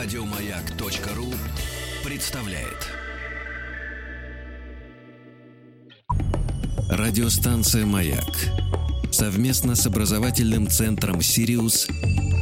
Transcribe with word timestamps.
Радиомаяк.ру 0.00 1.26
представляет. 2.08 2.86
Радиостанция 6.88 7.84
«Маяк» 7.84 8.30
совместно 9.10 9.74
с 9.74 9.88
образовательным 9.88 10.68
центром 10.68 11.20
«Сириус» 11.20 11.88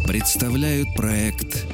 представляют 0.06 0.88
проект 0.98 1.66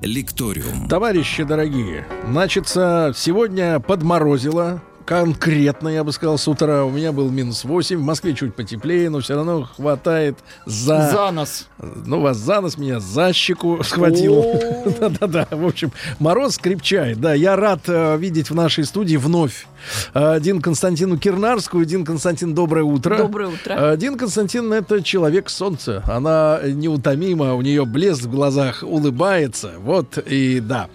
«Лекториум». 0.00 0.88
Товарищи 0.88 1.44
дорогие, 1.44 2.06
значится, 2.26 3.12
сегодня 3.14 3.78
подморозило, 3.78 4.82
конкретно, 5.06 5.88
я 5.88 6.04
бы 6.04 6.12
сказал, 6.12 6.36
с 6.36 6.46
утра. 6.48 6.84
У 6.84 6.90
меня 6.90 7.12
был 7.12 7.30
минус 7.30 7.64
8, 7.64 7.96
в 7.96 8.02
Москве 8.02 8.34
чуть 8.34 8.54
потеплее, 8.54 9.08
но 9.08 9.20
все 9.20 9.36
равно 9.36 9.62
хватает 9.62 10.36
за... 10.66 11.10
За 11.10 11.30
нос. 11.30 11.68
Ну, 11.78 12.20
вас 12.20 12.36
за 12.36 12.60
нос, 12.60 12.76
меня 12.76 12.98
за 12.98 13.32
щеку 13.32 13.80
схватил. 13.84 14.44
Да-да-да, 15.00 15.46
в 15.50 15.64
общем, 15.64 15.92
мороз 16.18 16.58
крепчает. 16.58 17.20
Да, 17.20 17.34
я 17.34 17.54
рад 17.56 17.82
э, 17.86 18.16
видеть 18.18 18.50
в 18.50 18.54
нашей 18.54 18.84
студии 18.84 19.16
вновь 19.16 19.66
э, 20.12 20.40
Дин 20.40 20.60
Константину 20.60 21.18
Кирнарскую. 21.18 21.86
Дин 21.86 22.04
Константин, 22.04 22.54
доброе 22.54 22.82
утро. 22.82 23.16
Доброе 23.16 23.48
утро. 23.50 23.92
Э, 23.92 23.96
Дин 23.96 24.18
Константин— 24.18 24.72
это 24.72 25.02
человек 25.04 25.50
солнца. 25.50 26.02
Она 26.06 26.60
неутомима, 26.64 27.54
у 27.54 27.62
нее 27.62 27.86
блеск 27.86 28.24
в 28.24 28.30
глазах, 28.30 28.82
улыбается. 28.82 29.74
Вот 29.78 30.18
и 30.18 30.58
да. 30.58 30.88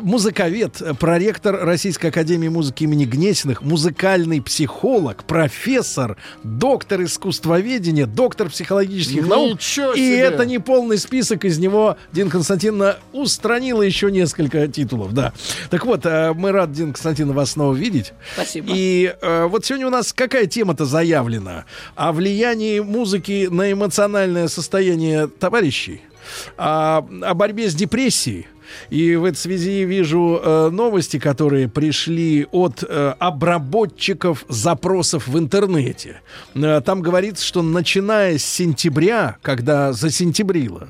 Музыковед, 0.00 0.80
проректор 0.98 1.62
Российской 1.62 2.06
Академии 2.06 2.48
Музыки 2.48 2.84
имени 2.84 3.04
Гнесиных, 3.34 3.62
музыкальный 3.62 4.40
психолог, 4.40 5.24
профессор, 5.24 6.16
доктор 6.44 7.02
искусствоведения, 7.02 8.06
доктор 8.06 8.48
психологических 8.48 9.26
наук. 9.26 9.54
Ничего 9.54 9.92
И 9.92 9.96
себе! 9.96 10.18
это 10.18 10.46
не 10.46 10.60
полный 10.60 10.98
список, 10.98 11.44
из 11.44 11.58
него 11.58 11.96
Дин 12.12 12.30
Константиновна 12.30 12.98
устранила 13.12 13.82
еще 13.82 14.12
несколько 14.12 14.68
титулов, 14.68 15.14
да. 15.14 15.32
Так 15.68 15.84
вот, 15.84 16.06
э, 16.06 16.32
мы 16.32 16.52
рады, 16.52 16.74
Дин 16.74 16.92
Константиновна, 16.92 17.34
вас 17.34 17.50
снова 17.50 17.74
видеть. 17.74 18.12
Спасибо. 18.34 18.68
И 18.72 19.12
э, 19.20 19.46
вот 19.46 19.64
сегодня 19.64 19.88
у 19.88 19.90
нас 19.90 20.12
какая 20.12 20.46
тема-то 20.46 20.84
заявлена? 20.84 21.64
О 21.96 22.12
влиянии 22.12 22.78
музыки 22.78 23.48
на 23.50 23.72
эмоциональное 23.72 24.46
состояние 24.46 25.26
товарищей, 25.26 26.02
о, 26.56 26.98
о 26.98 27.34
борьбе 27.34 27.68
с 27.68 27.74
депрессией. 27.74 28.46
И 28.90 29.16
в 29.16 29.24
этой 29.24 29.36
связи 29.36 29.84
вижу 29.84 30.40
э, 30.42 30.70
новости, 30.70 31.18
которые 31.18 31.68
пришли 31.68 32.46
от 32.50 32.82
э, 32.82 33.14
обработчиков 33.18 34.44
запросов 34.48 35.26
в 35.26 35.38
интернете. 35.38 36.20
Э, 36.54 36.80
там 36.84 37.02
говорится, 37.02 37.44
что 37.44 37.62
начиная 37.62 38.38
с 38.38 38.44
сентября, 38.44 39.36
когда 39.42 39.92
засентябрило, 39.92 40.88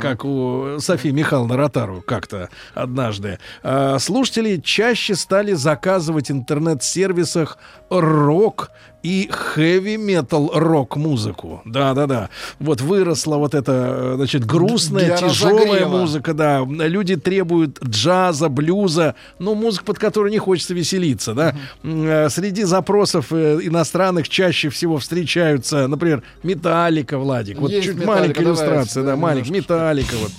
как 0.00 0.24
у 0.24 0.76
Софии 0.78 1.10
Михайловны 1.10 1.56
Ротару 1.56 2.02
как-то 2.06 2.48
однажды, 2.74 3.38
э, 3.62 3.98
слушатели 3.98 4.56
чаще 4.56 5.14
стали 5.14 5.52
заказывать 5.52 6.28
в 6.28 6.32
интернет-сервисах 6.32 7.58
рок 7.90 8.70
и 9.02 9.28
хэви-метал 9.30 10.50
рок-музыку. 10.54 11.62
Да-да-да. 11.64 12.28
Вот 12.58 12.80
выросла 12.80 13.36
вот 13.36 13.54
эта, 13.54 13.72
э, 13.72 14.12
значит, 14.16 14.44
грустная, 14.44 15.06
Для 15.06 15.16
тяжелая 15.16 15.64
разогрева. 15.64 15.88
музыка, 15.88 16.34
да. 16.34 16.64
Люди 16.68 17.16
требуют 17.16 17.82
джаза, 17.82 18.48
блюза, 18.48 19.14
ну, 19.38 19.54
музыка, 19.54 19.84
под 19.84 19.98
которой 19.98 20.30
не 20.30 20.38
хочется 20.38 20.74
веселиться, 20.74 21.34
да. 21.34 21.54
Э, 21.82 22.28
Среди 22.30 22.64
запросов 22.64 23.26
э, 23.32 23.60
иностранных 23.62 24.28
чаще 24.28 24.68
всего 24.68 24.98
встречаются, 24.98 25.86
например, 25.88 26.22
Металлика, 26.42 27.18
Владик. 27.18 27.58
Вот 27.58 27.70
Есть 27.70 27.86
чуть 27.86 27.96
«Металлика», 27.96 28.20
маленькая 28.20 28.44
давайте, 28.44 28.62
иллюстрация, 28.62 29.02
да, 29.04 29.16
маленькая. 29.16 29.52
Металлика, 29.52 30.14
вот. 30.20 30.30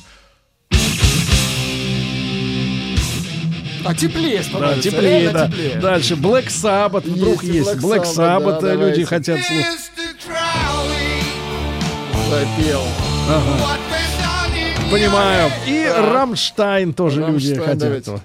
А 3.84 3.94
теплее 3.96 4.38
Да, 4.38 4.44
становится. 4.44 4.90
теплее, 4.92 5.22
реально 5.22 5.40
да. 5.40 5.48
теплее. 5.48 5.76
Дальше 5.80 6.14
Black 6.16 6.48
Sabbath 6.48 7.10
вдруг 7.10 7.44
Есть 7.44 7.54
и 7.54 7.58
есть. 7.58 7.70
Black 7.76 8.04
Black 8.04 8.16
Sabbath, 8.16 8.62
да, 8.62 8.72
люди 8.74 8.78
давайте. 8.78 9.06
хотят 9.06 9.40
слушать. 9.42 9.92
Запел. 12.30 12.82
Понимаю. 14.90 15.52
И 15.68 15.86
Так. 15.86 16.14
Рамштайн 16.14 16.94
тоже 16.94 17.22
люди 17.22 17.54
Рамштайн, 17.54 17.62
хотят. 17.62 17.78
давайте. 17.80 18.22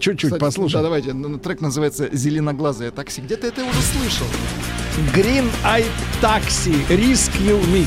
Чуть-чуть 0.00 0.30
Кстати, 0.32 0.40
послушаем. 0.40 0.82
Да, 0.82 0.88
давайте. 0.88 1.38
Трек 1.38 1.60
называется 1.60 2.08
«Зеленоглазое 2.12 2.90
такси». 2.90 3.20
Где 3.20 3.36
ты 3.36 3.46
это 3.48 3.62
уже 3.64 3.80
слышал? 3.80 4.26
Green 5.14 5.48
Eye 5.64 5.84
Taxi 6.20 6.74
Rescue 6.88 7.60
Me. 7.72 7.86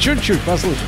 Чуть-чуть 0.00 0.40
послушаем. 0.40 0.78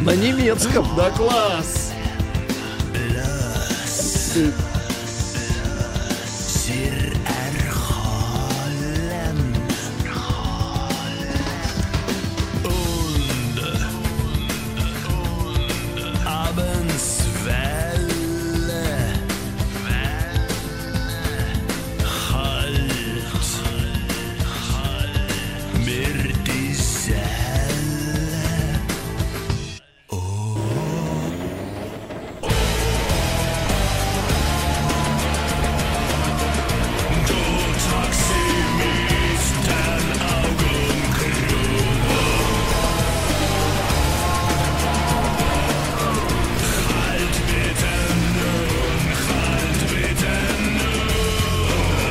На 0.00 0.14
немецком. 0.16 0.86
Да 0.96 1.10
класс! 1.10 1.92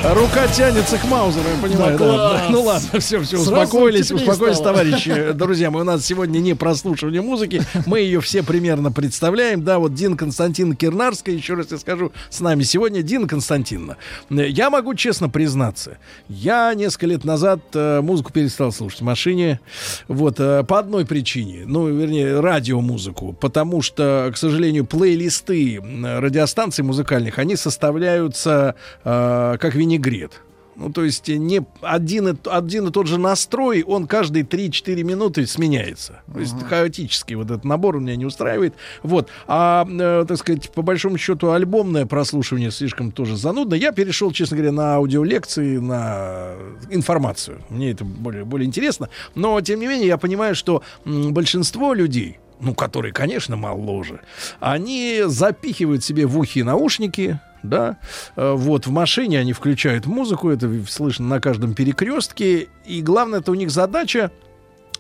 Рука 0.03 0.47
тянется 0.49 0.97
к 0.97 1.05
Маузеру, 1.05 1.45
я 1.47 1.61
понимаю. 1.61 1.97
Да 1.97 2.33
да. 2.33 2.47
Ну 2.49 2.61
ладно, 2.61 2.99
все, 2.99 3.21
все, 3.21 3.37
Сразу 3.37 3.53
успокоились, 3.53 4.11
успокоились, 4.11 4.57
стало. 4.57 4.75
товарищи. 4.75 5.31
Друзья 5.31 5.71
мои, 5.71 5.81
у 5.81 5.85
нас 5.85 6.05
сегодня 6.05 6.39
не 6.39 6.55
прослушивание 6.55 7.21
музыки. 7.21 7.61
Мы 7.85 8.01
ее 8.01 8.19
все 8.19 8.43
примерно 8.43 8.91
представляем. 8.91 9.63
Да, 9.63 9.79
вот 9.79 9.93
Дин 9.93 10.17
Константин 10.17 10.75
Кирнарская, 10.75 11.33
еще 11.33 11.53
раз 11.53 11.71
я 11.71 11.77
скажу, 11.77 12.11
с 12.29 12.41
нами 12.41 12.63
сегодня 12.63 13.01
Дина 13.01 13.29
Константиновна. 13.29 13.95
Я 14.29 14.69
могу 14.69 14.93
честно 14.93 15.29
признаться, 15.29 15.97
я 16.27 16.73
несколько 16.73 17.07
лет 17.07 17.23
назад 17.23 17.61
э, 17.73 18.01
музыку 18.01 18.33
перестал 18.33 18.73
слушать 18.73 18.99
в 18.99 19.03
машине. 19.05 19.61
Вот, 20.09 20.37
э, 20.37 20.65
по 20.65 20.79
одной 20.79 21.05
причине. 21.05 21.63
Ну, 21.65 21.87
вернее, 21.87 22.41
радиомузыку. 22.41 23.31
Потому 23.31 23.81
что, 23.81 24.29
к 24.33 24.37
сожалению, 24.37 24.85
плейлисты 24.85 25.81
радиостанций 26.03 26.83
музыкальных, 26.83 27.39
они 27.39 27.55
составляются 27.55 28.75
э, 29.05 29.57
как 29.61 29.75
винегрет. 29.75 29.92
Ну, 30.75 30.91
то 30.91 31.03
есть 31.03 31.29
э, 31.29 31.35
не 31.35 31.61
один 31.81 32.29
и, 32.29 32.35
один 32.45 32.87
и 32.87 32.91
тот 32.91 33.07
же 33.07 33.19
настрой, 33.19 33.83
он 33.83 34.07
каждые 34.07 34.43
3-4 34.43 35.03
минуты 35.03 35.45
сменяется. 35.45 36.21
То 36.31 36.39
есть 36.39 36.55
хаотический 36.63 37.35
вот 37.35 37.45
этот 37.45 37.63
набор 37.63 37.99
меня 37.99 38.15
не 38.15 38.25
устраивает. 38.25 38.73
Вот. 39.03 39.29
А, 39.47 39.87
э, 39.87 40.25
так 40.27 40.37
сказать, 40.37 40.71
по 40.71 40.81
большому 40.81 41.17
счету, 41.17 41.51
альбомное 41.51 42.05
прослушивание 42.05 42.71
слишком 42.71 43.11
тоже 43.11 43.37
занудно. 43.37 43.75
Я 43.75 43.91
перешел, 43.91 44.31
честно 44.31 44.57
говоря, 44.57 44.71
на 44.71 44.95
аудиолекции, 44.95 45.77
на 45.77 46.53
информацию. 46.89 47.61
Мне 47.69 47.91
это 47.91 48.03
более, 48.03 48.45
более 48.45 48.67
интересно. 48.67 49.09
Но, 49.35 49.59
тем 49.61 49.79
не 49.79 49.87
менее, 49.87 50.07
я 50.07 50.17
понимаю, 50.17 50.55
что 50.55 50.81
м, 51.05 51.33
большинство 51.33 51.93
людей, 51.93 52.39
ну, 52.59 52.73
которые, 52.73 53.13
конечно, 53.13 53.55
моложе, 53.55 54.21
они 54.59 55.23
запихивают 55.25 56.03
себе 56.03 56.25
в 56.25 56.37
ухи 56.37 56.63
наушники, 56.63 57.39
да, 57.63 57.97
Э, 58.35 58.53
вот 58.53 58.87
в 58.87 58.91
машине 58.91 59.39
они 59.39 59.53
включают 59.53 60.05
музыку, 60.05 60.49
это 60.49 60.69
слышно 60.87 61.27
на 61.27 61.39
каждом 61.39 61.73
перекрестке, 61.73 62.67
и 62.85 63.01
главное, 63.01 63.39
это 63.39 63.51
у 63.51 63.55
них 63.55 63.71
задача 63.71 64.31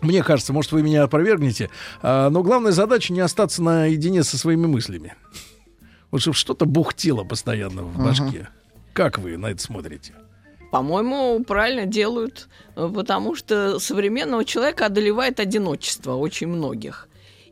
мне 0.01 0.21
кажется, 0.21 0.51
может, 0.51 0.73
вы 0.73 0.83
меня 0.83 1.03
опровергнете, 1.03 1.69
а, 2.01 2.29
но 2.29 2.43
главная 2.43 2.73
задача 2.73 3.13
не 3.13 3.21
остаться 3.21 3.63
наедине 3.63 4.23
со 4.23 4.37
своими 4.37 4.65
мыслями. 4.65 5.15
Вот 6.11 6.19
чтобы 6.19 6.35
что-то 6.35 6.65
бухтело 6.65 7.23
постоянно 7.23 7.83
в 7.83 7.97
башке. 8.03 8.49
Как 8.91 9.17
вы 9.17 9.37
на 9.37 9.47
это 9.47 9.63
смотрите? 9.63 10.13
По-моему, 10.71 11.41
правильно 11.45 11.85
делают, 11.85 12.49
э, 12.75 12.91
потому 12.93 13.35
что 13.35 13.79
современного 13.79 14.43
человека 14.43 14.87
одолевает 14.87 15.39
одиночество 15.39 16.15
очень 16.15 16.47
многих. 16.47 17.07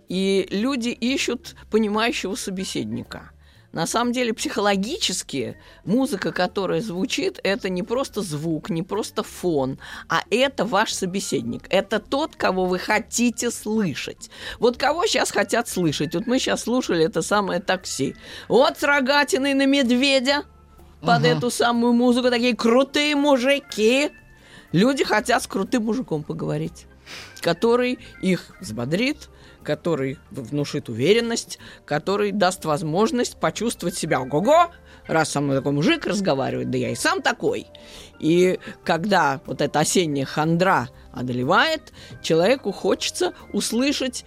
И 0.10 0.48
люди 0.52 0.90
ищут 0.90 1.56
понимающего 1.70 2.36
собеседника. 2.36 3.32
На 3.72 3.88
самом 3.88 4.12
деле, 4.12 4.34
психологически 4.34 5.56
музыка, 5.86 6.34
которая 6.34 6.82
звучит, 6.82 7.40
это 7.44 7.70
не 7.70 7.84
просто 7.84 8.22
звук, 8.22 8.70
не 8.70 8.84
просто 8.84 9.24
фон, 9.24 9.80
а 10.10 10.24
это 10.30 10.66
ваш 10.66 10.92
собеседник. 10.94 11.64
Это 11.70 12.00
тот, 12.00 12.36
кого 12.36 12.66
вы 12.66 12.80
хотите 12.80 13.50
слышать. 13.50 14.30
Вот 14.60 14.78
кого 14.78 15.06
сейчас 15.06 15.32
хотят 15.32 15.70
слышать? 15.70 16.14
Вот 16.14 16.28
мы 16.28 16.38
сейчас 16.38 16.64
слушали 16.64 17.06
это 17.06 17.22
самое 17.22 17.62
такси. 17.62 18.16
Вот 18.50 18.78
с 18.78 18.84
рогатиной 18.84 19.54
на 19.54 19.66
медведя 19.66 20.44
под 21.00 21.26
эту 21.26 21.50
самую 21.50 21.94
музыку 21.94 22.30
такие 22.30 22.56
крутые 22.56 23.16
мужики. 23.16 24.12
Люди 24.74 25.04
хотят 25.04 25.44
с 25.44 25.48
крутым 25.48 25.86
мужиком 25.86 26.24
поговорить, 26.24 26.88
который 27.40 28.00
их 28.22 28.56
взбодрит, 28.60 29.30
который 29.64 30.18
внушит 30.30 30.90
уверенность, 30.90 31.60
который 31.86 32.32
даст 32.32 32.66
возможность 32.66 33.40
почувствовать 33.40 33.96
себя 33.96 34.22
ого-го, 34.22 34.72
раз 35.08 35.30
со 35.30 35.42
мной 35.42 35.58
такой 35.58 35.72
мужик 35.74 36.06
разговаривает, 36.06 36.70
да 36.70 36.78
я 36.78 36.90
и 36.90 36.96
сам 36.96 37.22
такой. 37.22 37.68
И 38.20 38.60
когда 38.84 39.42
вот 39.46 39.62
эта 39.62 39.80
осенняя 39.80 40.26
хандра 40.26 40.90
одолевает, 41.12 41.94
человеку 42.22 42.72
хочется 42.72 43.34
услышать 43.54 44.26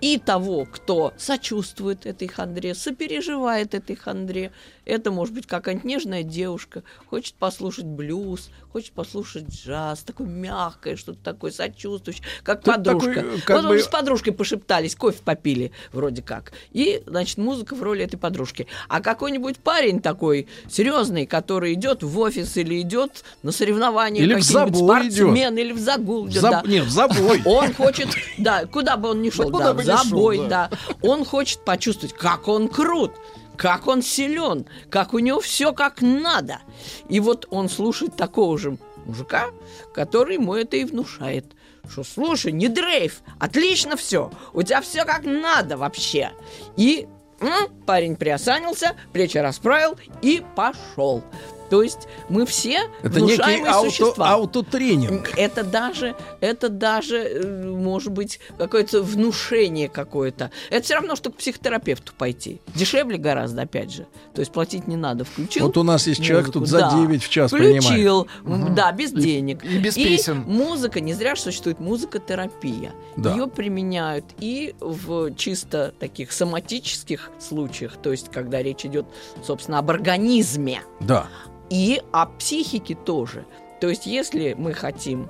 и 0.00 0.18
того, 0.18 0.66
кто 0.66 1.14
сочувствует 1.16 2.06
этой 2.06 2.28
хандре, 2.28 2.74
сопереживает 2.74 3.74
этой 3.74 3.96
хандре. 3.96 4.52
Это 4.86 5.10
может 5.10 5.34
быть 5.34 5.46
какая-нибудь 5.48 5.84
нежная 5.84 6.22
девушка, 6.22 6.84
хочет 7.10 7.34
послушать 7.34 7.84
блюз, 7.86 8.50
хочет 8.72 8.92
послушать 8.92 9.46
джаз, 9.48 10.00
такое 10.04 10.28
мягкое, 10.28 10.94
что-то 10.94 11.18
такое 11.24 11.50
сочувствующее, 11.50 12.24
как 12.44 12.62
Тут 12.62 12.76
подружка. 12.76 13.14
такой, 13.16 13.40
как 13.40 13.62
вот 13.62 13.68
бы- 13.68 13.78
с 13.80 13.88
подружкой 13.88 14.32
пошептались, 14.32 14.94
кофе 14.94 15.18
попили 15.24 15.72
вроде 15.92 16.22
как. 16.22 16.52
И, 16.70 17.02
значит, 17.04 17.36
музыка 17.38 17.74
в 17.74 17.82
роли 17.82 18.04
этой 18.04 18.16
подружки. 18.16 18.68
А 18.88 19.00
какой-нибудь 19.00 19.58
парень 19.58 20.00
такой 20.00 20.46
серьезный, 20.70 21.26
который 21.26 21.72
идет 21.74 22.04
в 22.04 22.16
офис 22.20 22.56
или 22.56 22.80
идет 22.80 23.24
на 23.42 23.50
соревнования, 23.50 24.22
Или 24.22 24.34
в 24.34 24.42
забой 24.42 24.70
идет. 24.70 24.84
спортсмен, 24.84 25.58
или 25.58 25.72
в 25.72 25.78
загул 25.80 26.28
идет, 26.28 26.42
Заб- 26.44 26.50
да. 26.50 26.62
Нет, 26.64 26.84
в 26.84 26.90
забой. 26.90 27.42
Он 27.44 27.74
хочет, 27.74 28.08
да, 28.38 28.66
куда 28.66 28.96
бы 28.96 29.08
он 29.10 29.20
ни 29.20 29.30
шел, 29.30 29.50
да, 29.50 29.72
в 29.72 29.82
забой, 29.82 30.46
да. 30.48 30.70
Он 31.02 31.24
хочет 31.24 31.64
почувствовать, 31.64 32.14
как 32.14 32.46
он 32.46 32.68
крут, 32.68 33.10
как 33.56 33.86
он 33.86 34.02
силен, 34.02 34.66
как 34.90 35.14
у 35.14 35.18
него 35.18 35.40
все 35.40 35.72
как 35.72 36.02
надо. 36.02 36.60
И 37.08 37.20
вот 37.20 37.46
он 37.50 37.68
слушает 37.68 38.16
такого 38.16 38.58
же 38.58 38.78
мужика, 39.04 39.46
который 39.94 40.34
ему 40.34 40.54
это 40.54 40.76
и 40.76 40.84
внушает. 40.84 41.46
Что, 41.88 42.02
слушай, 42.02 42.50
не 42.50 42.68
дрейф, 42.68 43.22
отлично 43.38 43.96
все, 43.96 44.32
у 44.52 44.62
тебя 44.62 44.80
все 44.80 45.04
как 45.04 45.24
надо 45.24 45.76
вообще. 45.76 46.32
И 46.76 47.06
м, 47.40 47.68
парень 47.86 48.16
приосанился, 48.16 48.96
плечи 49.12 49.38
расправил 49.38 49.96
и 50.20 50.42
пошел. 50.56 51.22
То 51.70 51.82
есть 51.82 52.08
мы 52.28 52.46
все 52.46 52.88
Это 53.02 53.20
некий 53.20 53.36
внушаемые 53.36 53.72
ауто, 53.72 53.90
существа. 53.90 54.30
аутотренинг. 54.30 55.30
Это 55.36 55.64
даже, 55.64 56.14
это 56.40 56.68
даже, 56.68 57.16
э, 57.18 57.64
может 57.74 58.12
быть, 58.12 58.40
какое-то 58.58 59.02
внушение 59.02 59.88
какое-то. 59.88 60.50
Это 60.70 60.82
все 60.84 60.94
равно, 60.94 61.16
что 61.16 61.30
к 61.30 61.36
психотерапевту 61.36 62.12
пойти. 62.16 62.60
Дешевле 62.74 63.18
гораздо, 63.18 63.62
опять 63.62 63.92
же. 63.92 64.06
То 64.34 64.40
есть 64.40 64.52
платить 64.52 64.86
не 64.86 64.96
надо. 64.96 65.24
Включил. 65.24 65.66
Вот 65.66 65.76
у 65.76 65.82
нас 65.82 66.06
есть 66.06 66.22
человек 66.22 66.46
музыку, 66.46 66.60
тут 66.60 66.68
за 66.68 66.78
да. 66.78 66.90
9 67.00 67.22
в 67.22 67.28
час 67.28 67.50
принимает. 67.50 67.84
Включил, 67.84 68.28
м, 68.44 68.74
да, 68.74 68.92
без 68.92 69.12
денег. 69.12 69.64
и 69.64 69.78
без 69.78 69.94
песен. 69.94 70.44
музыка, 70.46 71.00
не 71.00 71.14
зря 71.14 71.36
существует 71.36 71.80
музыкотерапия. 71.80 72.92
Да. 73.16 73.32
Ее 73.32 73.46
применяют 73.46 74.24
и 74.38 74.74
в 74.80 75.34
чисто 75.34 75.92
таких 75.98 76.32
соматических 76.32 77.30
случаях, 77.38 77.96
то 78.02 78.10
есть 78.12 78.30
когда 78.30 78.62
речь 78.62 78.84
идет, 78.84 79.06
собственно, 79.44 79.78
об 79.78 79.90
организме 79.90 80.82
Да. 81.00 81.26
И 81.70 82.02
о 82.12 82.26
психике 82.26 82.94
тоже. 82.94 83.44
То 83.80 83.88
есть, 83.88 84.06
если 84.06 84.54
мы 84.54 84.72
хотим 84.72 85.28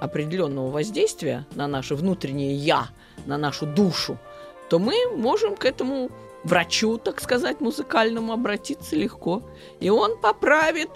определенного 0.00 0.70
воздействия 0.70 1.46
на 1.54 1.66
наше 1.66 1.94
внутреннее 1.94 2.54
я, 2.54 2.88
на 3.26 3.38
нашу 3.38 3.66
душу, 3.66 4.18
то 4.68 4.78
мы 4.78 4.94
можем 5.16 5.56
к 5.56 5.64
этому 5.64 6.10
врачу, 6.42 6.98
так 6.98 7.20
сказать, 7.20 7.60
музыкальному 7.60 8.32
обратиться 8.32 8.96
легко. 8.96 9.42
И 9.80 9.90
он 9.90 10.18
поправит, 10.20 10.90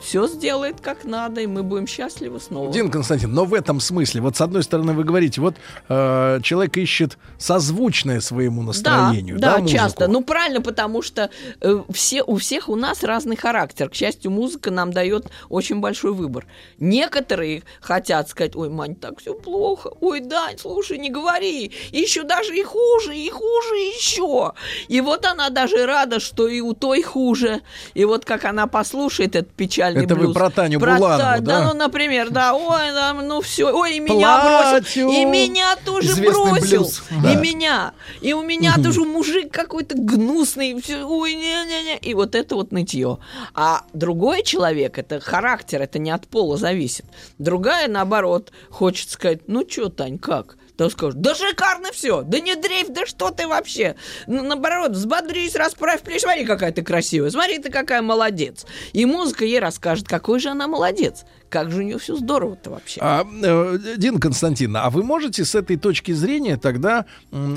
все 0.00 0.26
сделает 0.26 0.80
как 0.80 1.04
надо, 1.04 1.40
и 1.40 1.46
мы 1.46 1.62
будем 1.62 1.86
счастливы 1.86 2.40
снова. 2.40 2.72
Дин 2.72 2.90
Константин, 2.90 3.32
но 3.32 3.44
в 3.44 3.54
этом 3.54 3.80
смысле, 3.80 4.20
вот 4.20 4.36
с 4.36 4.40
одной 4.40 4.62
стороны 4.62 4.92
вы 4.92 5.04
говорите, 5.04 5.40
вот 5.40 5.56
э, 5.88 6.40
человек 6.42 6.76
ищет 6.76 7.18
созвучное 7.38 8.20
своему 8.20 8.62
настроению, 8.62 9.38
да, 9.38 9.52
да, 9.52 9.58
музыку? 9.58 9.78
часто. 9.78 10.08
Ну, 10.08 10.22
правильно, 10.22 10.60
потому 10.60 11.02
что 11.02 11.30
э, 11.60 11.82
все, 11.90 12.22
у 12.22 12.36
всех 12.36 12.68
у 12.68 12.76
нас 12.76 13.02
разный 13.02 13.36
характер. 13.36 13.88
К 13.88 13.94
счастью, 13.94 14.30
музыка 14.30 14.70
нам 14.70 14.92
дает 14.92 15.26
очень 15.48 15.80
большой 15.80 16.12
выбор. 16.12 16.46
Некоторые 16.78 17.62
хотят 17.80 18.28
сказать, 18.28 18.56
ой, 18.56 18.68
Мань, 18.68 18.94
так 18.94 19.20
все 19.20 19.34
плохо. 19.34 19.92
Ой, 20.00 20.20
Дань, 20.20 20.58
слушай, 20.58 20.98
не 20.98 21.10
говори. 21.10 21.72
Еще 21.90 22.22
даже 22.22 22.56
и 22.56 22.62
хуже, 22.62 23.16
и 23.16 23.28
хуже 23.30 23.74
еще. 23.74 24.52
И 24.88 25.00
вот 25.00 25.26
она 25.26 25.50
даже 25.50 25.86
рада, 25.86 26.20
что 26.20 26.48
и 26.48 26.60
у 26.60 26.74
той 26.74 27.02
хуже. 27.02 27.62
И 27.94 28.04
вот 28.04 28.24
как 28.24 28.44
она 28.44 28.66
послушает 28.66 29.36
этот 29.36 29.52
печальный 29.82 30.04
Это 30.04 30.14
вы 30.14 30.20
блюз. 30.24 30.34
про 30.34 30.50
Таню 30.50 30.80
Про 30.80 30.96
Буланову, 30.96 31.20
Та- 31.20 31.40
да? 31.40 31.64
ну, 31.64 31.74
например, 31.74 32.30
да. 32.30 32.54
Ой, 32.54 32.92
да, 32.92 33.12
ну 33.14 33.40
все. 33.40 33.72
Ой, 33.72 33.96
и 33.96 34.00
меня 34.00 34.72
бросил. 34.72 35.10
И 35.10 35.24
меня 35.24 35.76
тоже 35.84 36.08
Известный 36.08 36.50
бросил. 36.52 36.80
блюз. 36.82 37.02
И 37.10 37.14
Да. 37.22 37.34
меня. 37.34 37.92
И 38.20 38.32
у 38.32 38.42
меня 38.42 38.74
тоже 38.82 39.00
мужик 39.04 39.52
какой-то 39.52 39.94
гнусный. 39.96 40.74
Ой, 41.04 41.34
не-не-не. 41.34 41.98
И 41.98 42.14
вот 42.14 42.34
это 42.34 42.54
вот 42.54 42.72
нытье. 42.72 43.18
А 43.54 43.82
другой 43.92 44.42
человек, 44.42 44.98
это 44.98 45.20
характер, 45.20 45.82
это 45.82 45.98
не 45.98 46.10
от 46.10 46.26
пола 46.28 46.56
зависит. 46.56 47.04
Другая, 47.38 47.88
наоборот, 47.88 48.52
хочет 48.70 49.10
сказать, 49.10 49.40
ну 49.48 49.64
что, 49.68 49.88
Тань, 49.88 50.18
как? 50.18 50.56
То 50.82 50.90
скажет, 50.90 51.20
да 51.20 51.32
шикарно 51.32 51.92
все, 51.92 52.22
да 52.22 52.40
не 52.40 52.56
дрейф, 52.56 52.88
да 52.88 53.06
что 53.06 53.30
ты 53.30 53.46
вообще? 53.46 53.94
Наоборот, 54.26 54.90
взбодрись, 54.90 55.54
расправь 55.54 56.00
плечи, 56.00 56.22
смотри, 56.22 56.44
какая 56.44 56.72
ты 56.72 56.82
красивая, 56.82 57.30
смотри, 57.30 57.60
ты 57.60 57.70
какая 57.70 58.02
молодец. 58.02 58.66
И 58.92 59.06
музыка 59.06 59.44
ей 59.44 59.60
расскажет, 59.60 60.08
какой 60.08 60.40
же 60.40 60.48
она 60.48 60.66
молодец, 60.66 61.24
как 61.48 61.70
же 61.70 61.78
у 61.78 61.82
нее 61.82 62.00
все 62.00 62.16
здорово-то 62.16 62.70
вообще. 62.70 62.98
А, 63.00 63.24
э, 63.24 63.78
Дина 63.96 64.18
Константиновна, 64.18 64.82
а 64.82 64.90
вы 64.90 65.04
можете 65.04 65.44
с 65.44 65.54
этой 65.54 65.76
точки 65.76 66.10
зрения 66.10 66.56
тогда 66.56 67.04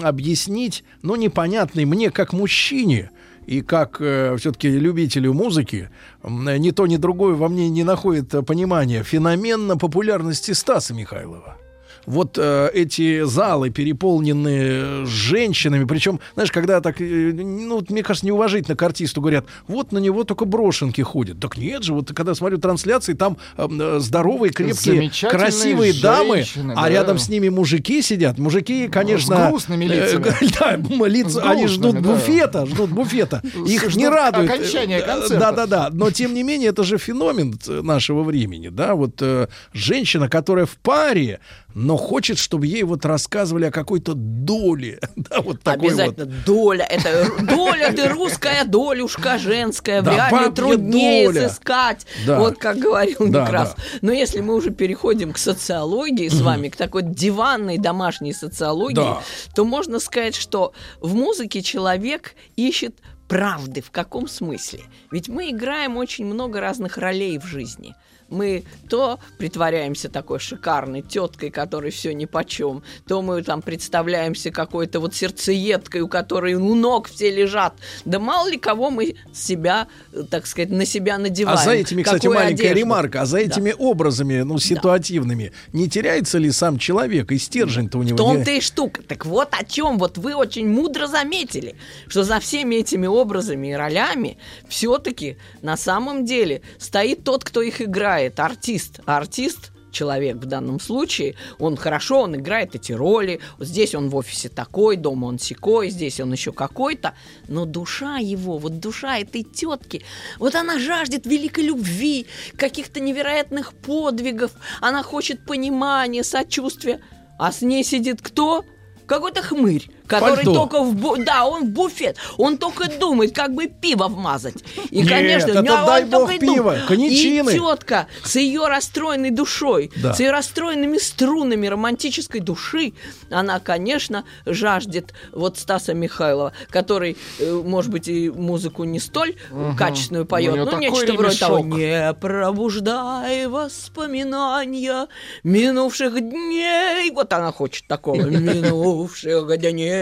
объяснить, 0.03 0.83
ну, 1.01 1.15
непонятный 1.15 1.85
мне 1.85 2.11
как 2.11 2.31
мужчине 2.31 3.09
и 3.47 3.61
как 3.61 3.95
все-таки 3.95 4.69
любителю 4.69 5.33
музыки, 5.33 5.89
м, 6.21 6.47
ни 6.57 6.69
то, 6.69 6.85
ни 6.85 6.97
другое 6.97 7.33
во 7.33 7.49
мне 7.49 7.69
не 7.69 7.83
находит 7.83 8.35
э, 8.35 8.43
понимания, 8.43 9.01
феномен 9.01 9.65
на 9.65 9.77
популярности 9.77 10.51
Стаса 10.51 10.93
Михайлова. 10.93 11.57
Вот 12.05 12.37
э, 12.37 12.69
эти 12.73 13.23
залы 13.23 13.69
переполнены 13.69 15.05
женщинами, 15.05 15.85
причем, 15.85 16.19
знаешь, 16.33 16.51
когда 16.51 16.81
так, 16.81 17.01
э, 17.01 17.31
ну, 17.33 17.83
мне 17.89 18.03
кажется, 18.03 18.25
неуважительно 18.25 18.75
к 18.75 18.83
артисту 18.83 19.21
говорят, 19.21 19.45
вот 19.67 19.91
на 19.91 19.97
него 19.97 20.23
только 20.23 20.45
брошенки 20.45 21.01
ходят. 21.01 21.39
Так 21.39 21.57
нет 21.57 21.83
же, 21.83 21.93
вот 21.93 22.11
когда 22.13 22.35
смотрю 22.35 22.57
трансляции, 22.57 23.13
там 23.13 23.37
э, 23.57 23.67
э, 23.69 23.99
здоровые, 23.99 24.51
крепкие, 24.51 25.11
красивые 25.29 25.93
дамы, 25.93 26.37
женщины, 26.37 26.73
а 26.75 26.83
да. 26.83 26.89
рядом 26.89 27.17
с 27.17 27.29
ними 27.29 27.49
мужики 27.49 28.01
сидят. 28.01 28.37
Мужики, 28.37 28.87
конечно... 28.87 29.35
с 29.47 29.49
грустными 29.49 29.85
лицами. 29.85 30.25
э, 30.41 30.47
да, 30.59 31.05
лица, 31.07 31.41
они 31.43 31.67
ждут 31.67 32.01
да. 32.01 32.01
буфета, 32.01 32.65
ждут 32.65 32.91
буфета. 32.91 33.41
Их 33.67 33.81
Ждут 33.81 33.95
не 33.95 34.07
радует. 34.07 34.49
окончания 34.49 34.99
э, 34.99 35.05
концерта. 35.05 35.39
Да-да-да. 35.39 35.89
Но, 35.91 36.11
тем 36.11 36.33
не 36.33 36.43
менее, 36.43 36.69
это 36.69 36.83
же 36.83 36.97
феномен 36.97 37.57
э, 37.67 37.81
нашего 37.81 38.23
времени, 38.23 38.69
да, 38.69 38.95
вот 38.95 39.21
э, 39.21 39.47
женщина, 39.73 40.29
которая 40.29 40.65
в 40.65 40.77
паре, 40.77 41.39
но 41.75 41.97
хочет, 41.97 42.37
чтобы 42.39 42.65
ей 42.67 42.83
вот 42.83 43.05
рассказывали 43.05 43.65
о 43.65 43.71
какой-то 43.71 44.13
доле, 44.15 44.99
да, 45.17 45.41
вот 45.41 45.61
такой 45.61 45.89
вот. 45.89 45.99
Обязательно 45.99 46.25
доля. 46.45 46.85
Это 46.85 47.29
доля, 47.43 47.91
ты 47.93 48.07
русская 48.07 48.63
долюшка 48.63 49.37
женская. 49.37 50.01
Да, 50.01 50.29
бабья 50.31 50.49
труднее 50.51 51.27
доля. 51.27 51.49
сыскать. 51.49 52.07
Да. 52.25 52.39
Вот 52.39 52.57
как 52.57 52.77
говорил 52.77 53.17
Да, 53.29 53.43
Некрасов. 53.43 53.75
да. 53.75 53.83
Но 54.01 54.11
если 54.13 54.39
мы 54.39 54.55
уже 54.55 54.71
переходим 54.71 55.33
к 55.33 55.37
социологии 55.37 56.29
с 56.29 56.39
вами, 56.41 56.69
к 56.69 56.77
такой 56.77 57.03
диванной 57.03 57.77
домашней 57.77 58.33
социологии, 58.33 58.95
Да. 58.95 59.21
то 59.53 59.65
можно 59.65 59.99
сказать, 59.99 60.35
что 60.35 60.71
в 61.01 61.13
музыке 61.13 61.61
человек 61.61 62.35
ищет 62.55 62.95
правды. 63.27 63.81
В 63.81 63.91
каком 63.91 64.27
смысле? 64.29 64.81
Ведь 65.11 65.27
мы 65.27 65.49
играем 65.49 65.97
очень 65.97 66.25
много 66.25 66.61
разных 66.61 66.97
ролей 66.97 67.37
в 67.39 67.45
жизни. 67.45 67.95
Мы 68.29 68.63
то 68.89 69.19
притворяемся 69.37 70.09
такой 70.09 70.39
шикарной 70.39 71.01
теткой, 71.01 71.51
которой 71.51 71.91
все 71.91 72.13
ни 72.13 72.25
почем, 72.25 72.83
то 73.07 73.21
мы 73.21 73.41
там 73.43 73.61
представляемся 73.61 74.51
какой-то 74.51 74.99
вот 74.99 75.15
сердцеедкой, 75.15 76.01
у 76.01 76.07
которой 76.07 76.55
у 76.55 76.75
ног 76.75 77.09
все 77.09 77.31
лежат. 77.31 77.73
Да 78.03 78.19
мало 78.19 78.49
ли 78.49 78.57
кого 78.57 78.89
мы 78.89 79.15
себя, 79.33 79.87
так 80.29 80.47
сказать, 80.47 80.69
на 80.69 80.85
себя 80.85 81.17
надеваем. 81.17 81.57
А 81.57 81.63
за 81.63 81.71
этими, 81.71 82.03
кстати, 82.03 82.23
какую 82.23 82.39
маленькая 82.39 82.63
одежду. 82.63 82.79
ремарка, 82.79 83.21
а 83.21 83.25
за 83.25 83.37
этими 83.37 83.73
образами, 83.77 84.41
ну, 84.41 84.57
ситуативными, 84.59 85.51
не 85.73 85.89
теряется 85.89 86.37
ли 86.37 86.51
сам 86.51 86.77
человек 86.77 87.31
и 87.31 87.37
стержень-то 87.37 87.97
у 87.99 88.03
него? 88.03 88.15
В 88.15 88.17
том-то 88.17 88.51
и 88.51 88.61
штука. 88.61 89.03
Так 89.03 89.25
вот 89.25 89.49
о 89.51 89.63
чем 89.63 89.97
вот 89.97 90.17
вы 90.17 90.35
очень 90.35 90.67
мудро 90.67 91.07
заметили, 91.07 91.75
что 92.07 92.23
за 92.23 92.39
всеми 92.39 92.75
этими 92.75 93.07
образами 93.07 93.71
и 93.71 93.73
ролями 93.73 94.37
все-таки 94.67 95.37
на 95.61 95.77
самом 95.77 96.25
деле 96.25 96.61
стоит 96.77 97.23
тот, 97.23 97.43
кто 97.43 97.61
их 97.61 97.81
играет, 97.81 98.14
артист. 98.15 98.99
А 99.05 99.17
артист 99.17 99.71
человек 99.95 100.37
в 100.37 100.45
данном 100.45 100.79
случае, 100.79 101.35
он 101.57 101.77
хорошо, 101.77 102.21
он 102.21 102.35
играет 102.35 102.75
эти 102.75 102.91
роли, 102.91 103.39
здесь 103.59 103.95
он 103.95 104.09
в 104.09 104.15
офисе 104.15 104.49
такой, 104.49 104.97
дома 104.97 105.25
он 105.25 105.39
секой, 105.39 105.89
здесь 105.89 106.19
он 106.19 106.33
еще 106.33 106.51
какой-то, 106.51 107.15
но 107.47 107.65
душа 107.65 108.17
его, 108.17 108.57
вот 108.57 108.79
душа 108.79 109.17
этой 109.17 109.43
тетки, 109.43 110.03
вот 110.37 110.53
она 110.55 110.77
жаждет 110.77 111.25
великой 111.25 111.63
любви, 111.63 112.27
каких-то 112.57 112.99
невероятных 112.99 113.73
подвигов, 113.73 114.51
она 114.81 115.01
хочет 115.01 115.45
понимания, 115.45 116.23
сочувствия, 116.23 116.99
а 117.39 117.51
с 117.51 117.61
ней 117.61 117.83
сидит 117.83 118.21
кто? 118.21 118.65
Какой-то 119.07 119.41
хмырь, 119.41 119.89
который 120.07 120.45
Пальто. 120.45 120.53
только 120.53 120.81
в 120.83 120.95
бу- 120.95 121.23
да, 121.23 121.45
он 121.45 121.65
в 121.65 121.69
буфет, 121.69 122.17
он 122.37 122.57
только 122.57 122.87
думает, 122.99 123.33
как 123.35 123.53
бы 123.53 123.67
пиво 123.67 124.07
вмазать. 124.07 124.63
И, 124.91 124.99
Нет, 125.01 125.09
конечно, 125.09 125.51
это 125.51 125.61
не, 125.61 125.69
он 125.69 125.85
дай 125.85 126.01
только 126.05 126.19
бог 126.19 126.31
и 126.33 126.39
думает. 126.39 126.55
пиво, 126.55 126.77
коньячины. 126.87 127.49
И 127.51 127.53
тетка 127.59 128.07
с 128.23 128.35
ее 128.35 128.67
расстроенной 128.67 129.31
душой, 129.31 129.91
Да. 129.97 130.13
с 130.13 130.19
ее 130.19 130.31
расстроенными 130.31 130.97
струнами 130.97 131.67
романтической 131.67 132.41
души, 132.41 132.93
она, 133.29 133.59
конечно, 133.59 134.25
жаждет 134.45 135.13
вот 135.31 135.57
Стаса 135.57 135.93
Михайлова, 135.93 136.53
который, 136.69 137.17
э, 137.39 137.51
может 137.65 137.91
быть, 137.91 138.07
и 138.07 138.29
музыку 138.29 138.83
не 138.83 138.99
столь 138.99 139.35
качественную 139.77 140.25
поет, 140.25 140.53
У 140.53 140.55
него 140.55 140.65
но 140.65 140.71
такой 140.71 140.89
нечто 140.91 141.13
вроде 141.13 141.37
того. 141.37 141.59
Не 141.59 142.13
пробуждай 142.13 143.47
воспоминания 143.47 145.07
минувших 145.43 146.19
дней. 146.19 147.11
Вот 147.11 147.33
она 147.33 147.51
хочет 147.51 147.87
такого. 147.87 148.15
Минувших 148.25 149.57
дней. 149.59 149.94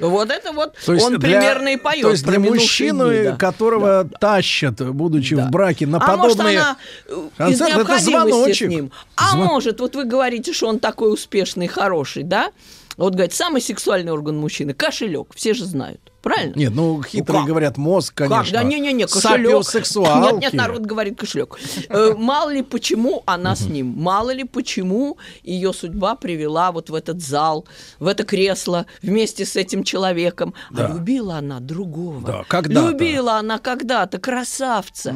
Вот 0.00 0.30
это 0.30 0.52
вот 0.52 0.74
То 0.84 0.92
есть 0.94 1.04
он 1.04 1.18
для- 1.18 1.38
примерно 1.38 1.68
и 1.68 1.76
поет. 1.76 2.02
То 2.02 2.10
есть 2.10 2.24
для 2.24 2.38
мужчины, 2.38 3.14
дни, 3.14 3.24
да. 3.30 3.36
которого 3.36 4.08
тащат, 4.20 4.80
будучи 4.92 5.36
Да. 5.36 5.46
в 5.46 5.50
браке, 5.50 5.86
на 5.86 5.98
а 6.00 6.16
может, 6.16 6.36
подобные... 6.36 6.58
она 6.60 6.76
э, 7.06 7.12
из 7.12 7.36
концерты, 7.36 7.64
это 7.64 7.78
необходимости 7.78 8.10
звоночек. 8.30 8.68
с 8.68 8.70
ним. 8.70 8.92
А 9.16 9.32
Звон- 9.36 9.46
может, 9.46 9.80
вот 9.80 9.94
вы 9.94 10.04
говорите, 10.04 10.52
что 10.52 10.68
он 10.68 10.78
такой 10.78 11.12
успешный, 11.12 11.66
хороший, 11.68 12.22
да? 12.22 12.50
Вот, 12.96 13.12
говорит, 13.12 13.34
самый 13.34 13.60
сексуальный 13.60 14.12
орган 14.12 14.38
мужчины– 14.38 14.72
кошелек. 14.74 15.28
Все 15.34 15.52
же 15.54 15.64
знают. 15.66 16.00
Правильно? 16.26 16.54
Нет, 16.56 16.72
ну 16.74 17.00
хитрые 17.04 17.42
как? 17.42 17.46
говорят, 17.46 17.76
мозг, 17.76 18.14
конечно. 18.14 18.42
Как? 18.42 18.52
Да 18.52 18.62
не-не-не, 18.64 19.06
кошелек. 19.06 19.64
Нет, 19.72 20.40
нет, 20.40 20.52
народ 20.54 20.80
говорит 20.80 21.16
кошелек. 21.16 21.56
Э, 21.88 22.14
Мало 22.16 22.50
ли 22.50 22.62
почему 22.62 23.22
она 23.26 23.54
с 23.54 23.66
ним, 23.66 23.94
мало 23.96 24.32
ли 24.32 24.42
почему 24.42 25.18
ее 25.44 25.72
судьба 25.72 26.16
привела 26.16 26.72
вот 26.72 26.90
в 26.90 26.96
этот 26.96 27.22
зал, 27.22 27.64
в 28.00 28.08
это 28.08 28.24
кресло 28.24 28.86
вместе 29.02 29.46
с 29.46 29.54
этим 29.54 29.84
человеком. 29.84 30.52
А 30.76 30.88
любила 30.88 31.36
она 31.36 31.60
другого. 31.60 32.20
Да, 32.22 32.44
когда-то. 32.48 32.88
Любила 32.90 33.34
она 33.34 33.60
когда-то 33.60 34.18
красавца, 34.18 35.14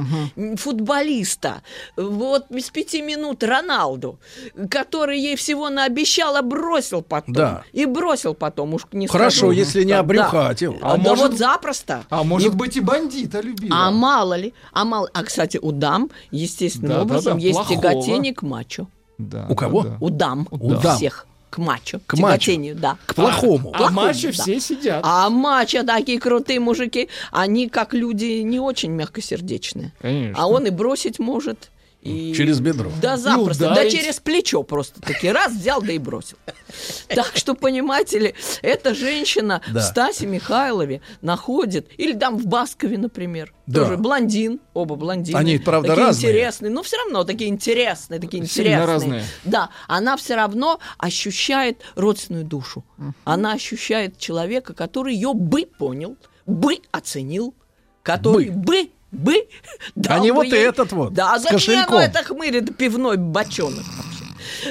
футболиста, 0.58 1.62
вот 1.96 2.46
без 2.50 2.70
пяти 2.70 3.02
минут 3.02 3.42
Роналду, 3.42 4.20
который 4.70 5.18
ей 5.18 5.34
всего 5.34 5.70
наобещал, 5.70 6.36
а 6.36 6.42
бросил 6.42 7.02
потом. 7.02 7.34
Да. 7.34 7.64
И 7.72 7.84
бросил 7.84 8.34
потом, 8.34 8.74
уж 8.74 8.82
не 8.92 9.08
Хорошо, 9.08 9.50
если 9.50 9.82
не 9.82 9.92
обрюхатил. 9.92 10.78
Да, 10.80 11.00
А 11.00 11.04
да 11.04 11.11
может- 11.11 11.28
вот 11.30 11.38
запросто. 11.38 12.04
А 12.11 12.23
может 12.25 12.54
быть 12.54 12.76
и 12.76 12.80
бандита 12.80 13.40
любила. 13.40 13.76
А 13.76 13.90
мало 13.90 14.35
ли, 14.35 14.54
а 14.73 14.85
мало, 14.85 15.09
а 15.12 15.23
кстати 15.25 15.59
у 15.61 15.73
дам 15.73 16.11
естественным 16.30 16.88
Да, 16.90 16.95
да, 16.97 17.02
образом 17.02 17.38
да, 17.38 17.45
есть 17.45 17.57
плохого. 17.59 17.80
тяготение 17.83 18.35
к 18.35 18.42
мачо. 18.42 18.87
Да, 19.19 19.47
У 19.49 19.54
кого? 19.54 19.83
да, 19.83 19.88
да. 19.90 19.97
У 20.00 20.11
дам, 20.11 20.49
У 20.50 20.57
у 20.73 20.75
дам. 20.76 20.97
всех 20.97 21.26
к 21.50 21.59
мачо, 21.59 22.00
К 22.07 22.14
мачо. 22.16 22.37
тяготению, 22.37 22.76
да. 22.76 22.97
К 23.07 23.14
плохому. 23.14 23.71
А 23.75 23.78
Плохому, 23.78 24.00
матчи 24.02 24.26
да. 24.28 24.33
все 24.33 24.61
сидят. 24.61 25.00
А 25.04 25.28
мачо 25.30 25.83
такие 25.85 26.19
крутые 26.21 26.61
мужики, 26.61 27.09
они 27.33 27.69
как 27.69 27.92
люди 27.92 28.40
не 28.42 28.61
очень 28.61 28.92
мягкосердечные. 28.92 29.92
Конечно. 30.00 30.40
А 30.42 30.47
он 30.49 30.66
и 30.66 30.71
бросить 30.71 31.19
может. 31.19 31.71
И... 32.02 32.33
Через 32.35 32.61
бедро. 32.61 32.90
Да, 33.02 33.19
запросто. 33.19 33.64
да 33.66 33.73
ударить. 33.73 33.92
через 33.92 34.21
плечо 34.21 34.62
просто 34.62 35.02
таки 35.02 35.30
раз 35.30 35.52
взял, 35.52 35.83
да 35.83 35.92
и 35.92 35.99
бросил. 35.99 36.38
Так 37.09 37.33
что, 37.35 37.54
понимаете 37.54 38.19
ли, 38.19 38.35
эта 38.62 38.95
женщина 38.95 39.61
Да. 39.71 39.80
в 39.80 39.83
Стасе 39.83 40.26
Михайлове 40.26 41.02
находит, 41.21 41.88
или 41.99 42.12
там 42.16 42.38
в 42.38 42.47
Баскове, 42.47 42.97
например, 42.97 43.52
Да. 43.66 43.80
тоже 43.80 43.97
блондин, 43.99 44.61
оба 44.73 44.95
блондины. 44.95 45.37
Они, 45.37 45.59
правда, 45.59 45.88
такие 45.88 46.07
разные. 46.07 46.30
интересные, 46.30 46.71
но 46.71 46.83
все 46.83 46.97
равно 46.99 47.25
такие 47.25 47.50
интересные, 47.50 48.19
такие 48.21 48.47
Сильно 48.47 48.69
интересные. 48.69 48.87
разные. 48.87 49.25
Да, 49.45 49.71
она 49.88 50.16
все 50.16 50.37
равно 50.37 50.78
ощущает 50.97 51.83
родственную 51.97 52.45
душу. 52.45 52.85
Она 53.25 53.52
ощущает 53.52 54.16
человека, 54.19 54.73
который 54.73 55.14
ее 55.14 55.35
бы 55.35 55.66
понял, 55.66 56.16
бы 56.47 56.78
оценил, 56.92 57.54
который 58.02 58.49
бы 58.50 58.62
бы, 58.62 58.90
дал 59.12 60.16
А 60.16 60.20
не 60.20 60.30
бы 60.30 60.36
вот 60.36 60.44
ей- 60.46 60.64
этот 60.66 60.92
вот, 60.92 61.12
Да, 61.12 61.38
с 61.38 61.42
зачем 61.42 61.58
кошельком. 61.58 61.94
ну, 61.96 62.00
это 62.00 62.22
хмырь, 62.24 62.56
это 62.58 62.72
пивной 62.72 63.16
бочонок 63.16 63.84
вообще. 63.96 64.24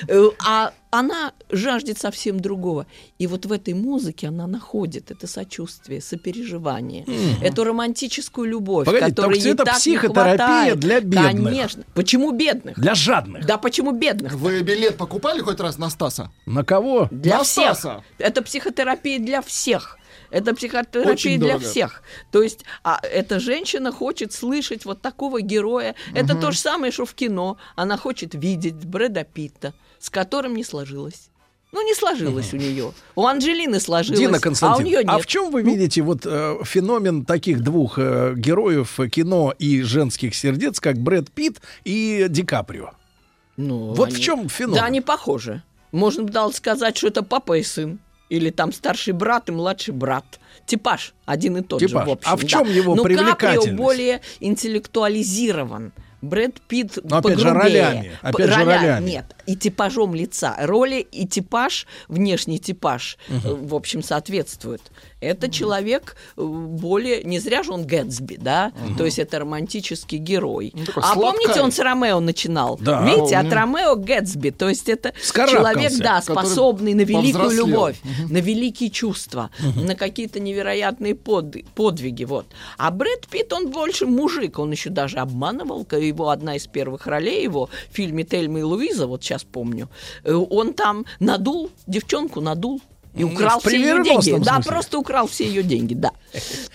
Э, 0.07 0.29
А 0.45 0.71
она 0.91 1.33
жаждет 1.51 1.99
совсем 1.99 2.39
другого. 2.39 2.87
И 3.19 3.27
вот 3.27 3.45
в 3.45 3.51
этой 3.51 3.73
музыке 3.75 4.27
она 4.27 4.47
находит 4.47 5.11
это 5.11 5.27
сочувствие, 5.27 6.01
сопереживание, 6.01 7.05
эту 7.43 7.63
романтическую 7.63 8.49
любовь, 8.49 8.85
Погодите, 8.87 9.09
которой 9.15 9.37
ей 9.39 9.53
это 9.53 9.65
так 9.65 9.75
не 9.75 9.79
психотерапия 9.79 10.37
хватает. 10.37 10.79
для 10.79 10.99
бедных. 11.01 11.25
Конечно. 11.31 11.83
Почему 11.93 12.31
бедных? 12.31 12.79
Для 12.79 12.95
жадных. 12.95 13.45
Да 13.45 13.57
почему 13.57 13.91
бедных? 13.91 14.33
Вы 14.33 14.61
билет 14.61 14.97
покупали 14.97 15.41
хоть 15.41 15.59
раз 15.59 15.77
на 15.77 15.89
Стаса? 15.91 16.31
На 16.47 16.63
кого? 16.63 17.07
Для 17.11 17.37
На 17.37 17.43
всех. 17.43 17.75
Стаса. 17.77 18.03
Это 18.17 18.41
психотерапия 18.41 19.19
для 19.19 19.41
всех. 19.43 19.98
Это 20.31 20.53
психотерапия 20.53 21.11
Очень 21.11 21.39
для 21.39 21.53
дорого. 21.53 21.65
всех. 21.69 22.03
То 22.31 22.41
есть 22.43 22.63
а, 22.83 22.99
эта 23.03 23.39
женщина 23.39 23.91
хочет 23.91 24.31
слышать 24.33 24.85
вот 24.85 25.01
такого 25.01 25.41
героя. 25.41 25.95
Это 26.13 26.35
то 26.35 26.51
же 26.51 26.57
самое, 26.57 26.91
что 26.91 27.05
в 27.05 27.13
кино. 27.13 27.57
Она 27.75 27.97
хочет 27.97 28.35
видеть 28.35 28.75
Брэда 28.85 29.23
Питта, 29.23 29.73
с 29.99 30.09
которым 30.09 30.55
не 30.55 30.63
сложилось. 30.63 31.29
Ну, 31.71 31.85
не 31.85 31.93
сложилось 31.93 32.51
у 32.53 32.57
нее. 32.57 32.93
У 33.15 33.27
Анджелины 33.27 33.79
сложилось, 33.79 34.19
Дина 34.19 34.39
а 34.61 34.77
у 34.77 34.81
нее 34.81 35.03
нет. 35.03 35.21
в 35.21 35.27
чем 35.27 35.51
вы 35.51 35.61
видите 35.61 36.01
вот 36.01 36.25
э, 36.25 36.57
феномен 36.63 37.25
таких 37.25 37.61
двух 37.61 37.99
э, 37.99 38.33
героев 38.35 38.99
кино 39.11 39.53
и 39.59 39.83
женских 39.83 40.33
сердец, 40.33 40.79
как 40.79 40.97
Брэд 40.97 41.31
Питт 41.31 41.61
и 41.83 42.25
Ди 42.27 42.41
Каприо? 42.41 42.91
Ну, 43.55 43.93
Вот 43.93 44.07
они- 44.07 44.15
в 44.15 44.19
чем 44.19 44.49
феномен? 44.49 44.79
Да, 44.79 44.85
они 44.85 45.01
похожи. 45.01 45.61
Можно 45.91 46.23
было 46.23 46.51
сказать, 46.51 46.97
что 46.97 47.07
это 47.07 47.21
папа 47.21 47.57
и 47.57 47.63
сын. 47.63 47.99
Или 48.29 48.51
там 48.51 48.71
старший 48.71 49.13
брат 49.13 49.49
и 49.49 49.51
младший 49.51 49.93
брат. 49.93 50.39
Типаж 50.65 51.13
один 51.25 51.57
и 51.57 51.61
тот 51.61 51.79
Типаж. 51.79 52.03
же, 52.05 52.09
в 52.09 52.11
общем. 52.13 52.29
А 52.31 52.35
в 52.37 52.45
чем 52.45 52.63
да. 52.65 52.69
его 52.71 52.95
Но 52.95 53.03
привлекательность? 53.03 53.57
Каприо 53.69 53.75
более 53.77 54.21
интеллектуализирован. 54.39 55.93
Брэд 56.21 56.59
Питт 56.67 56.97
Но 57.03 57.17
опять 57.19 57.39
же, 57.39 57.45
погрубее. 57.45 57.81
ролями. 57.83 58.11
П- 58.21 58.27
Опять 58.27 58.49
же, 58.49 58.55
ролями. 58.65 59.09
Нет, 59.09 59.25
и 59.49 59.55
типажом 59.55 60.13
лица. 60.13 60.55
Роли 60.59 60.99
и 61.11 61.25
типаж, 61.25 61.87
внешний 62.07 62.59
типаж, 62.59 63.17
э, 63.29 63.33
в 63.43 63.73
общем, 63.73 64.03
соответствуют. 64.03 64.81
Это 65.21 65.49
человек 65.49 66.15
э, 66.37 66.43
более... 66.43 67.23
Не 67.23 67.39
зря 67.39 67.63
же 67.63 67.71
он 67.71 67.83
Гэтсби, 67.83 68.37
да? 68.39 68.71
То 68.97 69.05
есть 69.05 69.17
это 69.17 69.39
романтический 69.39 70.19
герой. 70.19 70.71
Ну, 70.75 70.83
а 70.97 71.15
помните, 71.15 71.45
сладкарь. 71.45 71.63
он 71.63 71.71
с 71.71 71.79
Ромео 71.79 72.19
начинал? 72.19 72.77
Да. 72.79 73.03
Видите, 73.03 73.37
от 73.37 73.49
Помню. 73.49 73.55
Ромео 73.55 73.95
Гэтсби. 73.95 74.51
То 74.51 74.69
есть 74.69 74.87
это 74.87 75.13
человек, 75.33 75.93
да, 75.97 76.21
способный 76.21 76.93
на 76.93 77.01
великую 77.01 77.49
любовь, 77.49 77.99
на 78.29 78.37
великие 78.37 78.91
чувства, 78.91 79.49
на 79.75 79.95
какие-то 79.95 80.39
невероятные 80.39 81.15
под- 81.15 81.65
подвиги. 81.73 82.25
Вот. 82.25 82.45
А 82.77 82.91
Брэд 82.91 83.27
Питт, 83.27 83.51
он 83.51 83.71
больше 83.71 84.05
мужик. 84.05 84.59
Он 84.59 84.71
еще 84.71 84.91
даже 84.91 85.17
обманывал. 85.17 85.87
Его 85.91 86.29
одна 86.29 86.55
из 86.55 86.67
первых 86.67 87.07
ролей 87.07 87.43
его 87.43 87.69
в 87.91 87.95
фильме 87.95 88.23
«Тельма 88.23 88.59
и 88.59 88.61
Луиза», 88.61 89.07
вот 89.07 89.23
сейчас 89.23 89.38
помню, 89.45 89.89
э, 90.23 90.33
он 90.33 90.73
там 90.73 91.05
надул, 91.19 91.69
девчонку 91.87 92.41
надул. 92.41 92.81
И 93.15 93.23
украл 93.23 93.59
все 93.59 93.77
ее 93.77 94.03
деньги. 94.03 94.31
Да, 94.43 94.53
смысле. 94.53 94.71
просто 94.71 94.99
украл 94.99 95.27
все 95.27 95.45
ее 95.47 95.63
деньги, 95.63 95.93
да. 95.93 96.11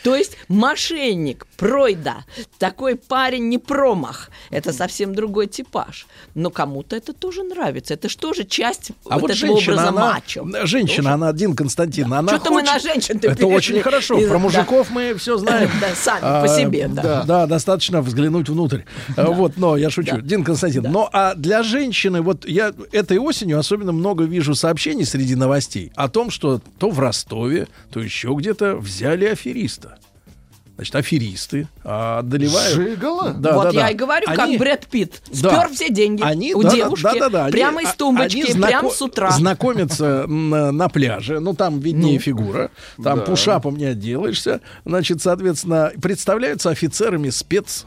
То 0.02 0.14
есть 0.16 0.36
мошенник, 0.48 1.46
пройда, 1.56 2.24
такой 2.58 2.96
парень 2.96 3.48
не 3.48 3.58
промах. 3.58 4.30
Это 4.50 4.72
совсем 4.72 5.14
другой 5.14 5.46
типаж. 5.46 6.06
Но 6.34 6.50
кому-то 6.50 6.96
это 6.96 7.12
тоже 7.12 7.42
нравится. 7.44 7.94
Это 7.94 8.08
же 8.08 8.44
часть 8.44 8.90
А 9.08 9.14
вот, 9.14 9.22
вот 9.22 9.30
этого 9.30 9.54
женщина, 9.54 9.72
образа 9.74 9.88
она, 9.88 10.12
мачо. 10.14 10.46
женщина, 10.66 11.14
она 11.14 11.28
один 11.28 11.54
Константин, 11.54 12.12
она 12.12 12.28
Что-то 12.36 12.50
мы 12.50 12.62
на 12.62 12.78
женщин-то 12.78 13.28
Это 13.28 13.36
перешли. 13.36 13.54
очень 13.56 13.82
хорошо. 13.82 14.16
Про 14.18 14.28
да. 14.28 14.38
мужиков 14.38 14.90
мы 14.90 15.14
все 15.14 15.36
знаем. 15.38 15.70
Да, 15.80 15.94
сами 15.94 16.20
А, 16.22 16.42
по 16.42 16.48
себе, 16.48 16.88
да. 16.88 17.22
Да, 17.24 17.46
достаточно 17.46 18.02
взглянуть 18.02 18.48
внутрь. 18.48 18.80
А, 19.16 19.30
Вот, 19.30 19.56
но 19.56 19.76
я 19.76 19.88
шучу. 19.90 20.20
Дин 20.20 20.42
Константин, 20.44 20.82
но 20.90 21.08
а 21.12 21.34
для 21.34 21.62
женщины, 21.62 22.22
вот 22.22 22.44
я 22.46 22.72
этой 22.92 23.18
осенью 23.18 23.58
особенно 23.58 23.92
много 23.92 24.24
вижу 24.24 24.54
сообщений 24.54 25.04
среди 25.04 25.34
новостей 25.36 25.92
о 25.94 26.08
том, 26.08 26.23
что 26.30 26.60
то 26.78 26.90
в 26.90 26.98
Ростове, 26.98 27.68
то 27.92 28.00
еще 28.00 28.34
где-то 28.36 28.76
взяли 28.76 29.26
афериста. 29.26 29.98
Значит, 30.76 30.96
аферисты 30.96 31.68
а, 31.84 32.18
одолевают. 32.18 32.74
Жигало? 32.74 33.32
Да, 33.32 33.52
вот 33.54 33.62
да, 33.66 33.70
я 33.70 33.80
да. 33.82 33.90
и 33.90 33.94
говорю, 33.94 34.26
Они- 34.26 34.36
как 34.36 34.58
Брэд 34.58 34.86
Питт. 34.88 35.22
Да. 35.40 35.50
Спер 35.62 35.68
все 35.72 35.88
деньги 35.88 36.20
Они, 36.20 36.52
у 36.52 36.62
да, 36.62 36.70
да, 36.70 36.74
девушки. 36.74 37.02
да, 37.04 37.14
да, 37.14 37.28
да, 37.28 37.44
они- 37.44 37.52
прямо 37.52 37.80
из 37.82 37.90
а- 37.90 37.94
тумбочки, 37.96 38.38
они 38.38 38.60
прямо 38.60 38.88
знако- 38.88 38.90
с 38.90 39.02
утра. 39.02 39.30
Знакомятся 39.30 40.26
на, 40.26 40.72
на 40.72 40.88
пляже, 40.88 41.38
ну 41.38 41.54
там 41.54 41.78
виднее 41.78 42.14
Ну. 42.14 42.20
фигура, 42.20 42.70
там 43.00 43.20
Да. 43.20 43.24
пушапом 43.24 43.76
не 43.76 43.84
отделаешься, 43.84 44.62
значит, 44.84 45.22
соответственно, 45.22 45.92
представляются 46.02 46.70
офицерами 46.70 47.30
спец 47.30 47.86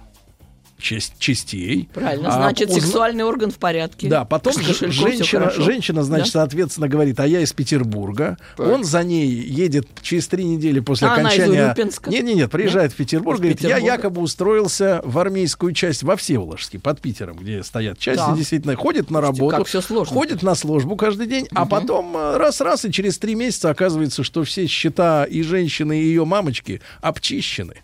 часть- 0.79 1.13
частей. 1.19 1.89
Правильно, 1.93 2.29
А, 2.29 2.31
значит, 2.33 2.69
узна- 2.69 2.81
сексуальный 2.81 3.23
орган 3.23 3.51
в 3.51 3.57
порядке. 3.57 4.07
Да, 4.07 4.25
потом 4.25 4.53
женщина, 4.61 5.49
женщина, 5.51 6.03
значит, 6.03 6.33
Да? 6.33 6.39
соответственно, 6.41 6.87
говорит, 6.87 7.19
а 7.19 7.27
я 7.27 7.41
из 7.41 7.53
Петербурга. 7.53 8.37
Так. 8.57 8.67
Он 8.67 8.83
за 8.83 9.03
ней 9.03 9.27
едет 9.27 9.87
через 10.01 10.27
три 10.27 10.43
недели 10.43 10.79
после 10.79 11.07
А 11.07 11.13
она 11.15 11.29
из 11.29 11.39
окончания... 11.39 11.65
Урюпинска? 11.67 12.09
Нет, 12.09 12.23
нет, 12.25 12.35
нет, 12.35 12.51
приезжает 12.51 12.93
в 12.93 12.95
Петербург, 12.95 13.37
Из 13.37 13.41
говорит, 13.41 13.61
я 13.61 13.77
якобы 13.77 14.21
устроился 14.21 15.01
в 15.03 15.17
армейскую 15.19 15.73
часть 15.73 16.03
во 16.03 16.15
Всеволожске, 16.15 16.79
под 16.79 17.01
Питером, 17.01 17.37
где 17.37 17.63
стоят 17.63 17.99
части, 17.99 18.19
Так. 18.19 18.37
действительно, 18.37 18.75
ходит 18.75 19.09
на 19.11 19.21
работу, 19.21 19.55
как 19.57 19.67
всё 19.67 19.81
сложно. 19.81 20.13
ходит 20.13 20.43
на 20.43 20.55
службу 20.55 20.95
каждый 20.95 21.27
день, 21.27 21.47
а 21.53 21.65
потом 21.65 22.15
э, 22.15 22.37
раз-раз, 22.37 22.85
и 22.85 22.91
через 22.91 23.17
три 23.17 23.35
месяца 23.35 23.69
оказывается, 23.69 24.23
что 24.23 24.43
все 24.43 24.67
счета 24.67 25.25
и 25.25 25.41
женщины, 25.41 25.99
и 26.01 26.05
ее 26.05 26.25
мамочки 26.25 26.81
обчищены. 27.01 27.75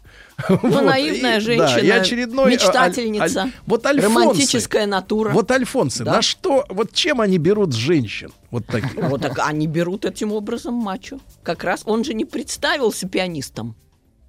Ну, 0.50 0.82
наивная 0.82 1.40
женщина, 1.40 1.80
и 1.80 1.90
очередной, 1.90 2.44
а, 2.44 2.48
аль- 2.48 2.54
мечтательница, 2.54 3.42
аль- 3.44 3.52
вот 3.66 3.86
альфонсы. 3.86 4.08
романтическая 4.20 4.86
натура. 4.86 5.30
Вот 5.32 5.52
альфонсы, 5.52 6.04
Да. 6.04 6.14
на 6.14 6.22
что, 6.22 6.66
вот 6.70 6.94
чем 6.94 7.22
они 7.22 7.38
берут 7.38 7.74
женщин? 7.74 8.32
Вот 8.52 8.66
такие. 8.66 9.02
Вот 9.04 9.22
так 9.22 9.40
они 9.40 9.68
берут 9.68 10.06
этим 10.06 10.32
образом 10.32 10.74
мачо. 10.74 11.20
Как 11.44 11.64
раз 11.64 11.82
он 11.86 12.04
же 12.04 12.14
не 12.14 12.26
представился 12.26 13.08
пианистом. 13.08 13.76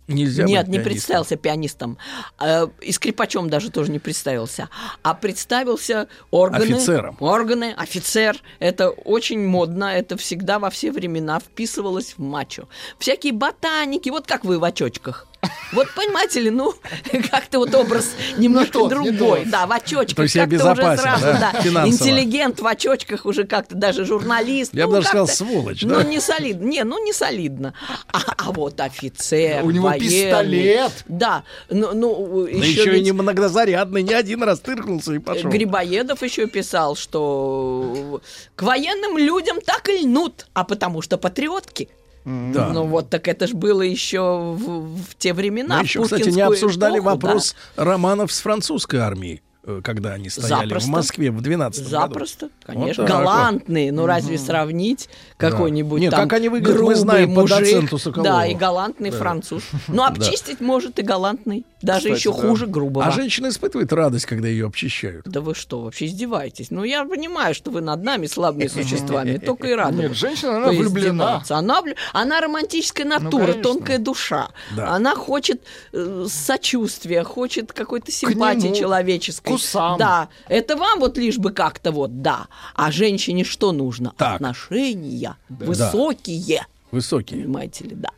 Нельзя 0.07 0.45
Нет, 0.45 0.69
не 0.69 0.81
представился 0.81 1.37
пианистом. 1.37 1.97
Э, 2.39 2.67
И 2.83 2.93
скрипачом 2.93 3.49
даже 3.49 3.71
тоже 3.71 3.91
не 3.91 3.99
представился. 3.99 4.69
А 5.03 5.15
представился 5.15 6.09
органы. 6.31 6.75
Офицером. 6.75 7.17
Органы, 7.21 7.73
офицер. 7.75 8.37
Это 8.59 8.91
очень 8.91 9.47
модно. 9.47 9.85
Это 9.85 10.19
всегда 10.19 10.59
во 10.59 10.69
все 10.69 10.93
времена 10.93 11.39
вписывалось 11.41 12.17
в 12.19 12.23
мачо. 12.23 12.69
Всякие 12.99 13.33
ботаники. 13.33 14.11
Вот 14.11 14.27
как 14.27 14.45
вы 14.45 14.59
в 14.59 14.65
очочках. 14.65 15.27
Вот 15.73 15.89
понимаете 15.95 16.41
ли, 16.41 16.51
ну, 16.51 16.75
как-то 17.31 17.59
вот 17.59 17.75
образ 17.75 18.11
немножко 18.37 18.73
тот, 18.73 18.93
не 18.93 19.11
другой. 19.11 19.41
тот. 19.41 19.51
Да, 19.51 19.67
в 19.67 19.73
очочках. 19.73 20.17
То 20.17 20.23
есть 20.23 20.35
я 20.35 20.47
как-то 20.47 20.57
уже 20.57 20.75
безопасен, 20.75 21.03
сразу, 21.03 21.25
да, 21.25 21.55
да. 21.63 21.89
Интеллигент 21.89 22.61
в 22.61 22.67
очочках 22.67 23.27
уже 23.27 23.45
как-то 23.45 23.75
даже 23.75 24.05
журналист. 24.05 24.75
Я 24.75 24.87
бы 24.87 24.93
ну, 24.93 24.97
даже 24.97 25.09
сказал, 25.09 25.29
сволочь, 25.29 25.83
Ну, 25.83 25.97
да? 25.97 26.05
не 26.05 26.21
солидно. 26.21 26.65
Не, 26.67 26.85
ну, 26.85 27.05
не 27.05 27.13
солидно. 27.13 27.75
А, 28.13 28.21
а 28.39 28.53
вот 28.53 28.81
офицер, 28.81 29.65
У 29.65 29.71
него 29.71 29.89
военный. 29.89 30.09
пистолет. 30.09 30.93
Да, 31.07 31.45
ну, 31.71 31.93
ну 31.95 32.45
Да 32.45 32.51
еще, 32.51 32.81
еще 32.81 32.91
и 32.91 32.95
ведь 32.95 33.05
не 33.05 33.13
многозарядный, 33.13 34.03
не 34.03 34.15
один 34.15 34.43
раз 34.43 34.61
тыркнулся 34.61 35.13
и 35.13 35.19
пошел. 35.19 35.51
Грибоедов 35.51 36.23
еще 36.23 36.47
писал, 36.47 36.97
что 36.97 38.21
к 38.55 38.63
военным 38.63 39.19
людям 39.19 39.61
так 39.61 39.89
и 39.89 39.99
льнут, 39.99 40.47
а 40.53 40.65
потому 40.65 41.03
что 41.03 41.19
патриотки. 41.19 41.89
Да. 42.25 42.71
Ну 42.73 42.85
вот, 42.85 43.11
так 43.11 43.29
это 43.29 43.47
ж 43.47 43.53
было 43.53 43.83
еще 43.83 44.21
в, 44.21 44.97
в 44.97 45.15
те 45.19 45.35
времена. 45.35 45.79
Мы 45.79 45.85
еще, 45.85 46.03
кстати, 46.03 46.31
не 46.31 46.41
обсуждали 46.41 46.99
эпоху, 46.99 47.05
да. 47.05 47.11
вопрос 47.15 47.57
романов 47.77 48.33
с 48.33 48.41
французской 48.41 49.01
армией, 49.01 49.43
когда 49.83 50.13
они 50.13 50.29
стояли 50.29 50.69
Запросто. 50.69 50.89
в 50.89 50.93
Москве 50.93 51.31
в 51.31 51.41
12 51.41 51.79
году. 51.81 51.91
Запросто, 51.91 52.49
конечно. 52.65 53.03
Вот 53.03 53.09
так 53.09 53.17
вот. 53.17 53.25
Галантные, 53.25 53.93
ну 53.93 54.07
разве 54.07 54.39
сравнить 54.39 55.09
какой-нибудь 55.37 56.01
Не, 56.01 56.11
там 56.11 56.29
как 56.29 56.35
они 56.35 56.49
выглядят, 56.49 56.73
мы 56.73 56.79
грубый 56.79 56.97
знаем 56.97 57.35
по 57.35 57.43
мужик, 57.43 57.59
доценту 57.59 57.99
Соколову. 57.99 58.29
Да, 58.29 58.47
и 58.47 58.55
галантный 58.55 59.11
француз. 59.11 59.63
Ну, 59.89 60.03
обчистить 60.03 60.61
может 60.61 60.99
и 60.99 61.03
галантный. 61.03 61.65
Даже 61.81 62.09
Кстати, 62.09 62.19
еще 62.19 62.33
да. 62.33 62.49
хуже 62.49 62.67
грубого. 62.67 63.05
А 63.05 63.11
женщина 63.11 63.49
испытывает 63.49 63.93
радость, 63.93 64.27
когда 64.27 64.49
ее 64.49 64.67
обчищают. 64.67 65.27
Да 65.27 65.41
вы 65.41 65.55
что, 65.55 65.83
вообще 65.83 66.07
издеваетесь? 66.07 66.71
Ну, 66.71 66.83
я 66.83 67.05
понимаю, 67.05 67.55
что 67.55 67.71
вы 67.71 67.83
над 67.83 68.03
нами 68.03 68.27
слабыми 68.27 68.67
существами, 68.69 69.37
только 69.37 69.69
и 69.69 69.75
рады. 69.75 70.03
Нет, 70.03 70.17
женщина, 70.17 70.57
она 70.57 70.69
влюблена. 70.69 71.43
Она, 71.51 71.83
она 72.13 72.41
романтическая 72.41 73.07
натура, 73.07 73.43
конечно. 73.43 73.63
тонкая 73.63 73.99
душа. 73.99 74.49
Да. 74.75 74.95
Она 74.95 75.15
хочет 75.15 75.63
э, 75.93 76.27
сочувствия, 76.29 77.23
хочет 77.23 77.73
какой-то 77.73 78.11
симпатии 78.11 78.73
человеческой. 78.75 79.54
К 79.55 79.61
усам. 79.61 79.99
Да, 79.99 80.29
это 80.49 80.77
вам 80.77 81.01
вот 81.01 81.19
лишь 81.19 81.39
бы 81.39 81.51
как-то 81.53 81.93
вот, 81.93 82.23
да. 82.23 82.49
А 82.75 82.91
женщине 82.93 83.45
что 83.45 83.73
нужно? 83.73 84.15
Так. 84.17 84.37
Отношения 84.37 85.37
высокие. 85.49 86.67
Высокие. 86.91 87.43
Понимаете 87.43 87.85
ли, 87.85 87.95
да. 87.95 88.11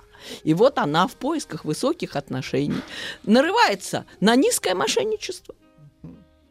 И 0.42 0.54
вот 0.54 0.78
она 0.78 1.06
в 1.06 1.12
поисках 1.14 1.64
высоких 1.64 2.16
отношений 2.16 2.80
нарывается 3.24 4.04
на 4.20 4.34
низкое 4.36 4.74
мошенничество. 4.74 5.54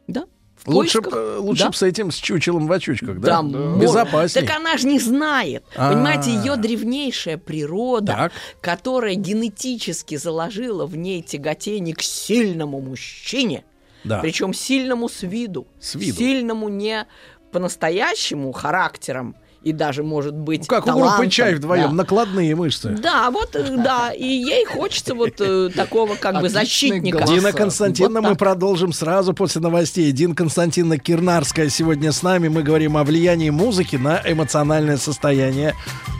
Да. 0.06 0.24
Лучше, 0.64 1.00
поисках- 1.00 1.14
э, 1.14 1.38
лучше 1.38 1.64
да. 1.64 1.72
с 1.72 1.82
этим 1.82 2.10
с 2.10 2.16
чучелом 2.16 2.66
в 2.66 2.72
очучках, 2.72 3.20
да? 3.20 3.28
Да, 3.28 3.42
может. 3.42 3.78
Безопаснее. 3.78 4.46
Так 4.46 4.56
она 4.56 4.76
же 4.76 4.88
не 4.88 4.98
знает. 4.98 5.62
А. 5.76 5.92
Понимаете, 5.92 6.32
ее 6.32 6.56
древнейшая 6.56 7.38
природа, 7.38 8.12
Так. 8.12 8.32
которая 8.60 9.14
генетически 9.14 10.16
заложила 10.16 10.86
в 10.86 10.96
ней 10.96 11.22
тяготение 11.22 11.94
к 11.94 12.02
сильному 12.02 12.80
мужчине, 12.80 13.64
Да. 14.06 14.20
причем 14.20 14.54
сильному 14.54 15.08
с 15.08 15.22
виду, 15.22 15.66
С 15.80 15.94
виду. 15.94 16.16
сильному 16.16 16.68
не 16.68 17.06
по-настоящему 17.52 18.52
характером 18.52 19.36
и 19.62 19.72
даже, 19.72 20.04
может 20.04 20.34
быть, 20.36 20.60
Ну, 20.60 20.66
как 20.66 20.84
у 20.84 20.86
талантом. 20.90 21.16
группы 21.18 21.30
чай 21.30 21.54
вдвоем, 21.56 21.88
Да. 21.88 21.92
накладные 21.94 22.54
мышцы. 22.54 22.90
Да, 23.02 23.30
вот, 23.32 23.56
э, 23.56 23.64
да, 23.76 24.12
и 24.12 24.24
ей 24.24 24.64
хочется 24.64 25.14
вот 25.16 25.40
э, 25.40 25.70
такого 25.74 26.14
как 26.14 26.34
бы 26.34 26.38
Отличный 26.46 26.60
защитника. 26.60 27.18
голос. 27.18 27.30
Дина 27.30 27.48
Вот 27.50 27.56
Константиновна, 27.56 28.20
мы 28.22 28.28
так. 28.30 28.38
продолжим 28.38 28.92
сразу 28.92 29.34
после 29.34 29.60
новостей. 29.60 30.12
Дина 30.12 30.36
Константиновна 30.36 30.98
Кирнарская 30.98 31.68
сегодня 31.68 32.12
с 32.12 32.22
нами. 32.22 32.46
Мы 32.46 32.62
говорим 32.62 32.96
о 32.96 33.02
влиянии 33.02 33.50
музыки 33.50 33.96
на 33.96 34.22
эмоциональное 34.24 34.98
состояние. 34.98 35.74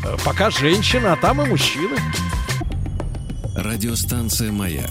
Э, 0.05 0.17
Пока 0.25 0.51
женщина, 0.51 1.13
а 1.13 1.17
там 1.17 1.41
и 1.41 1.47
мужчины. 1.49 1.97
Радиостанция 3.55 4.51
«Маяк» 4.51 4.91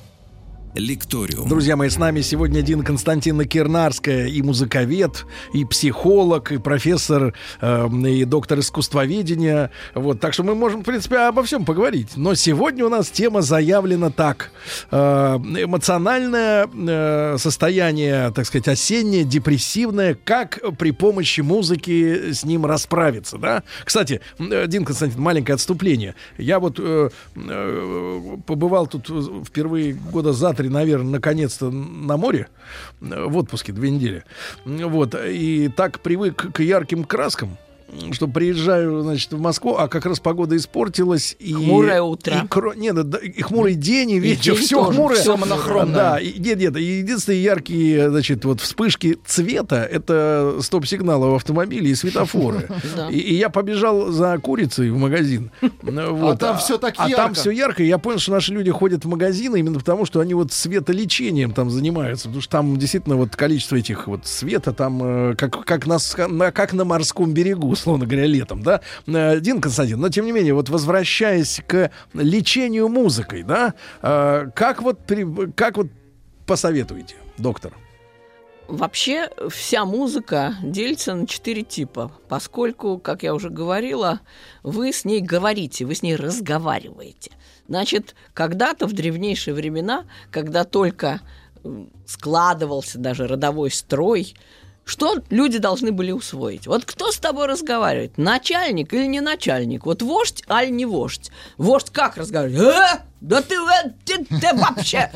«Лекториум». 0.75 1.49
Друзья 1.49 1.75
мои, 1.75 1.89
с 1.89 1.97
нами 1.97 2.21
сегодня 2.21 2.61
Дина 2.61 2.83
Константиновна 2.83 3.45
Кирнарская, 3.45 4.27
и 4.27 4.41
музыковед, 4.41 5.25
и 5.53 5.65
психолог, 5.65 6.51
и 6.51 6.57
профессор, 6.59 7.33
э, 7.59 7.89
и 8.07 8.23
доктор 8.23 8.59
искусствоведения. 8.59 9.71
Вот, 9.95 10.21
так 10.21 10.33
что 10.33 10.43
мы 10.43 10.55
можем, 10.55 10.81
в 10.81 10.85
принципе, 10.85 11.17
обо 11.17 11.43
всем 11.43 11.65
поговорить. 11.65 12.11
Но 12.15 12.35
сегодня 12.35 12.85
у 12.85 12.89
нас 12.89 13.09
тема 13.09 13.41
заявлена 13.41 14.11
так. 14.11 14.51
Э, 14.91 15.35
эмоциональное 15.37 16.69
э, 16.73 17.37
состояние, 17.37 18.31
так 18.31 18.45
сказать, 18.45 18.69
осеннее, 18.69 19.25
депрессивное, 19.25 20.17
как 20.23 20.59
при 20.77 20.91
помощи 20.91 21.41
музыки 21.41 22.31
с 22.31 22.45
ним 22.45 22.65
расправиться, 22.65 23.37
да? 23.37 23.63
Кстати, 23.83 24.21
э, 24.39 24.67
Дин 24.67 24.85
Константин, 24.85 25.19
маленькое 25.19 25.55
отступление. 25.55 26.15
Я 26.37 26.59
вот 26.59 26.79
э, 26.79 27.09
э, 27.35 28.37
побывал 28.45 28.87
тут 28.87 29.09
э, 29.09 29.43
впервые 29.45 29.93
года 29.93 30.31
за 30.31 30.53
три, 30.61 30.69
наверное, 30.69 31.13
наконец-то 31.13 31.71
на 31.71 32.17
море, 32.17 32.47
э, 33.01 33.25
в 33.25 33.35
отпуске 33.35 33.73
две 33.73 33.89
недели. 33.89 34.23
Вот, 34.63 35.15
и 35.15 35.69
так 35.69 36.01
привык 36.01 36.53
к 36.53 36.59
ярким 36.59 37.03
краскам, 37.03 37.57
что 38.11 38.27
приезжаю, 38.27 39.01
значит, 39.03 39.31
в 39.33 39.39
Москву, 39.39 39.75
а 39.77 39.87
как 39.87 40.05
раз 40.05 40.19
погода 40.19 40.55
испортилась. 40.55 41.35
И, 41.39 41.53
Хмурое 41.53 42.01
утро. 42.01 42.35
И, 42.43 42.47
кро- 42.47 42.75
нет, 42.77 42.95
да, 43.09 43.17
и 43.19 43.41
хмурый 43.41 43.75
день, 43.75 44.11
и 44.11 44.19
вечер, 44.19 44.55
день 44.55 44.63
все 44.63 44.77
тоже, 44.83 44.97
хмурое. 44.97 45.19
всё 45.19 45.37
монохромное. 45.37 45.95
Да, 45.95 46.19
и, 46.19 46.39
нет, 46.39 46.57
нет, 46.59 46.77
и 46.77 46.83
единственные 46.99 47.43
яркие, 47.43 48.09
значит, 48.09 48.45
вот 48.45 48.61
вспышки 48.61 49.17
цвета, 49.25 49.83
это 49.83 50.57
стоп-сигналы 50.61 51.31
в 51.31 51.35
автомобиле 51.35 51.89
и 51.91 51.95
светофоры. 51.95 52.67
И, 53.11 53.35
я 53.35 53.49
побежал 53.49 54.11
за 54.11 54.37
курицей 54.37 54.89
в 54.91 54.97
магазин. 54.97 55.51
Вот. 55.83 56.39
там 56.39 56.57
всё 56.57 56.77
так 56.77 56.93
А 56.97 57.03
там 57.03 57.09
ярко. 57.09 57.33
все 57.33 57.51
ярко. 57.51 57.83
И 57.83 57.87
я 57.87 57.97
понял, 57.97 58.19
что 58.19 58.31
наши 58.31 58.53
люди 58.53 58.71
ходят 58.71 59.03
в 59.05 59.07
магазины 59.07 59.59
именно 59.59 59.79
потому, 59.79 60.05
что 60.05 60.19
они 60.19 60.33
вот 60.33 60.51
светолечением 60.51 61.51
там 61.53 61.69
занимаются. 61.69 62.25
Потому 62.27 62.41
что 62.41 62.51
там 62.51 62.77
действительно 62.77 63.15
вот 63.17 63.35
количество 63.35 63.75
этих 63.75 64.07
вот 64.07 64.25
света 64.25 64.73
там 64.73 65.31
э, 65.31 65.35
как, 65.35 65.63
как, 65.65 65.87
на- 65.87 66.51
как 66.51 66.73
на 66.73 66.85
морском 66.85 67.33
берегу, 67.33 67.75
условно 67.81 68.05
говоря, 68.05 68.27
летом, 68.27 68.61
да? 68.61 68.81
Э, 69.07 69.39
Дин 69.39 69.59
Константин, 69.59 69.99
но 69.99 70.09
тем 70.09 70.25
не 70.25 70.31
менее, 70.31 70.53
вот 70.53 70.69
возвращаясь 70.69 71.61
к 71.65 71.91
лечению 72.13 72.87
музыкой, 72.87 73.43
да, 73.43 73.73
э, 74.01 74.49
как 74.55 74.81
вот, 74.81 74.99
как 75.55 75.77
вот 75.77 75.87
посоветуете, 76.45 77.15
доктор? 77.37 77.73
Вообще 78.67 79.29
вся 79.49 79.83
музыка 79.83 80.55
делится 80.63 81.13
на 81.13 81.27
четыре 81.27 81.63
типа, 81.63 82.11
поскольку, 82.29 82.99
как 82.99 83.23
я 83.23 83.33
уже 83.33 83.49
говорила, 83.49 84.21
вы 84.63 84.93
с 84.93 85.03
ней 85.03 85.19
говорите, 85.19 85.83
вы 85.85 85.95
с 85.95 86.03
ней 86.03 86.15
разговариваете. 86.15 87.31
Значит, 87.67 88.15
когда-то 88.33 88.87
в 88.87 88.93
древнейшие 88.93 89.53
времена, 89.53 90.05
когда 90.29 90.63
только 90.63 91.19
складывался 92.05 92.97
даже 92.97 93.27
родовой 93.27 93.71
строй, 93.71 94.35
что 94.83 95.17
люди 95.29 95.57
должны 95.57 95.91
были 95.91 96.11
усвоить? 96.11 96.67
Вот 96.67 96.85
кто 96.85 97.11
с 97.11 97.17
тобой 97.17 97.45
разговаривает? 97.45 98.17
Начальник 98.17 98.93
или 98.93 99.05
не 99.05 99.21
начальник? 99.21 99.85
Вот 99.85 100.01
вождь, 100.01 100.43
аль 100.49 100.71
не 100.71 100.85
вождь? 100.85 101.31
Вождь 101.57 101.89
как 101.91 102.17
разговаривает? 102.17 102.75
«Э? 102.75 102.99
Да 103.21 103.41
ты, 103.43 103.55
э, 103.55 103.91
ты, 104.03 104.25
ты 104.25 104.55
вообще! 104.55 105.11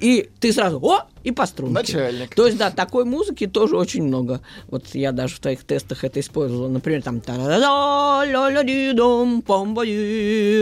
И 0.00 0.30
ты 0.40 0.52
сразу, 0.52 0.78
о, 0.82 1.06
и 1.24 1.32
по 1.32 1.46
струнке. 1.46 1.72
Начальник. 1.72 2.34
То 2.34 2.46
есть, 2.46 2.58
да, 2.58 2.70
такой 2.70 3.06
музыки 3.06 3.46
тоже 3.46 3.76
очень 3.76 4.02
много. 4.02 4.42
Вот 4.68 4.94
я 4.94 5.12
даже 5.12 5.36
в 5.36 5.40
твоих 5.40 5.64
тестах 5.64 6.04
это 6.04 6.20
использовала. 6.20 6.68
Например, 6.68 7.02
там 7.02 7.22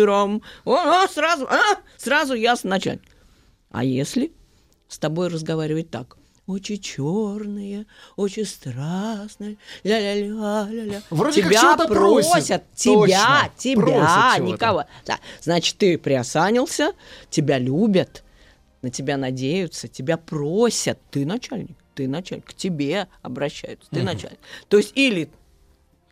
рам 0.05 0.41
О, 0.65 1.07
сразу, 1.09 1.47
а, 1.47 1.61
сразу 1.97 2.35
ясно 2.35 2.71
начать. 2.71 3.01
А 3.71 3.83
если 3.83 4.33
с 4.87 4.99
тобой 4.99 5.27
разговаривать 5.29 5.91
так? 5.91 6.17
Очи 6.47 6.77
черные, 6.77 7.87
очень 8.17 8.45
страстные, 8.45 9.57
ля-ля-ля-ля-ля. 9.83 11.01
Вроде 11.09 11.41
как 11.43 11.51
тебя 11.51 11.61
чего-то 11.61 11.89
просит. 11.89 12.31
просят, 12.31 12.63
Точно. 12.85 13.07
тебя, 13.07 13.51
тебя, 13.57 13.81
Просят 13.81 14.41
никого. 14.41 14.85
Да. 15.07 15.19
Значит, 15.41 15.79
ты 15.79 15.97
приосанился, 15.97 16.93
тебя 17.31 17.59
любят, 17.59 18.25
на 18.83 18.91
тебя 18.91 19.17
надеются, 19.17 19.89
тебя 19.89 20.19
просят. 20.19 20.99
Ты 21.11 21.25
начальник, 21.25 21.79
ты 21.95 22.07
начальник, 22.07 22.45
к 22.45 22.53
тебе 22.53 23.09
обращаются, 23.23 23.89
ты 23.91 24.03
начальник. 24.03 24.39
То 24.69 24.77
есть 24.77 24.93
или 24.95 25.31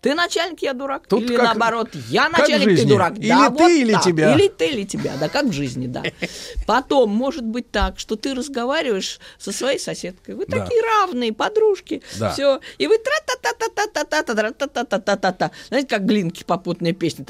ты 0.02 0.14
начальник, 0.14 0.62
я 0.62 0.72
дурак, 0.74 1.06
Тут 1.06 1.22
или 1.22 1.36
как- 1.36 1.44
наоборот, 1.44 1.88
я 2.08 2.28
начальник, 2.28 2.76
ты 2.80 2.84
дурак. 2.84 3.16
Или 3.18 3.28
Да, 3.28 3.46
ты, 3.50 3.52
вот 3.62 3.70
или 3.70 3.92
так. 3.92 4.02
тебя. 4.04 4.34
Или 4.34 4.48
ты, 4.48 4.66
или 4.68 4.82
тебя, 4.84 5.12
да, 5.20 5.28
как 5.28 5.44
в 5.46 5.52
жизни, 5.52 5.86
да. 5.86 6.02
Потом 6.66 7.10
может 7.10 7.44
быть 7.44 7.70
так, 7.70 8.00
что 8.00 8.16
ты 8.16 8.34
разговариваешь 8.34 9.20
со 9.38 9.52
своей 9.52 9.78
соседкой, 9.78 10.34
вы 10.34 10.44
Да. 10.48 10.58
такие 10.58 10.82
равные, 10.82 11.32
подружки, 11.32 12.02
Да. 12.18 12.30
все, 12.32 12.58
и 12.78 12.86
вы 12.88 12.98
тра 12.98 13.14
та 13.26 13.34
та 13.36 13.52
та 13.52 13.68
та 13.86 14.04
та 14.04 14.22
та 14.22 14.34
та 14.34 14.66
та 14.66 14.84
та 14.84 14.98
та 14.98 15.16
та 15.16 15.32
та 15.32 15.50
Знаете, 15.68 15.88
как 15.96 16.04
глинки 16.08 16.42
попутная 16.44 16.92
песня. 16.94 17.24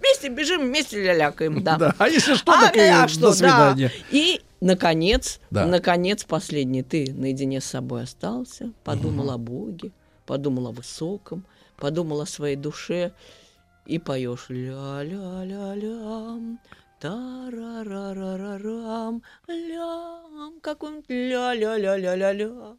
Вместе 0.00 0.28
бежим, 0.28 0.60
вместе 0.62 1.02
лялякаем, 1.04 1.62
да. 1.62 1.94
А 1.98 2.08
если 2.08 2.34
что, 2.34 2.52
так 2.52 2.76
и 2.76 3.18
до 3.18 3.32
свидания. 3.32 3.90
да. 3.90 4.16
И, 4.16 4.40
наконец, 4.60 5.40
Да. 5.50 5.66
наконец, 5.66 6.24
последний. 6.24 6.82
Ты 6.82 7.12
наедине 7.12 7.60
с 7.60 7.64
собой 7.66 8.02
остался, 8.04 8.72
подумал 8.84 9.30
о 9.30 9.38
Боге, 9.38 9.90
подумал 10.26 10.68
о 10.68 10.72
высоком, 10.72 11.44
подумал 11.76 12.20
о 12.20 12.26
своей 12.26 12.56
душе 12.56 13.12
и 13.86 13.98
поешь 13.98 14.46
ля-ля-ля-лям, 14.48 16.58
тарарарарарам, 17.00 19.22
лям, 19.48 20.60
какой-нибудь 20.60 21.04
ля-ля-ля-ля-ля-ля. 21.08 22.76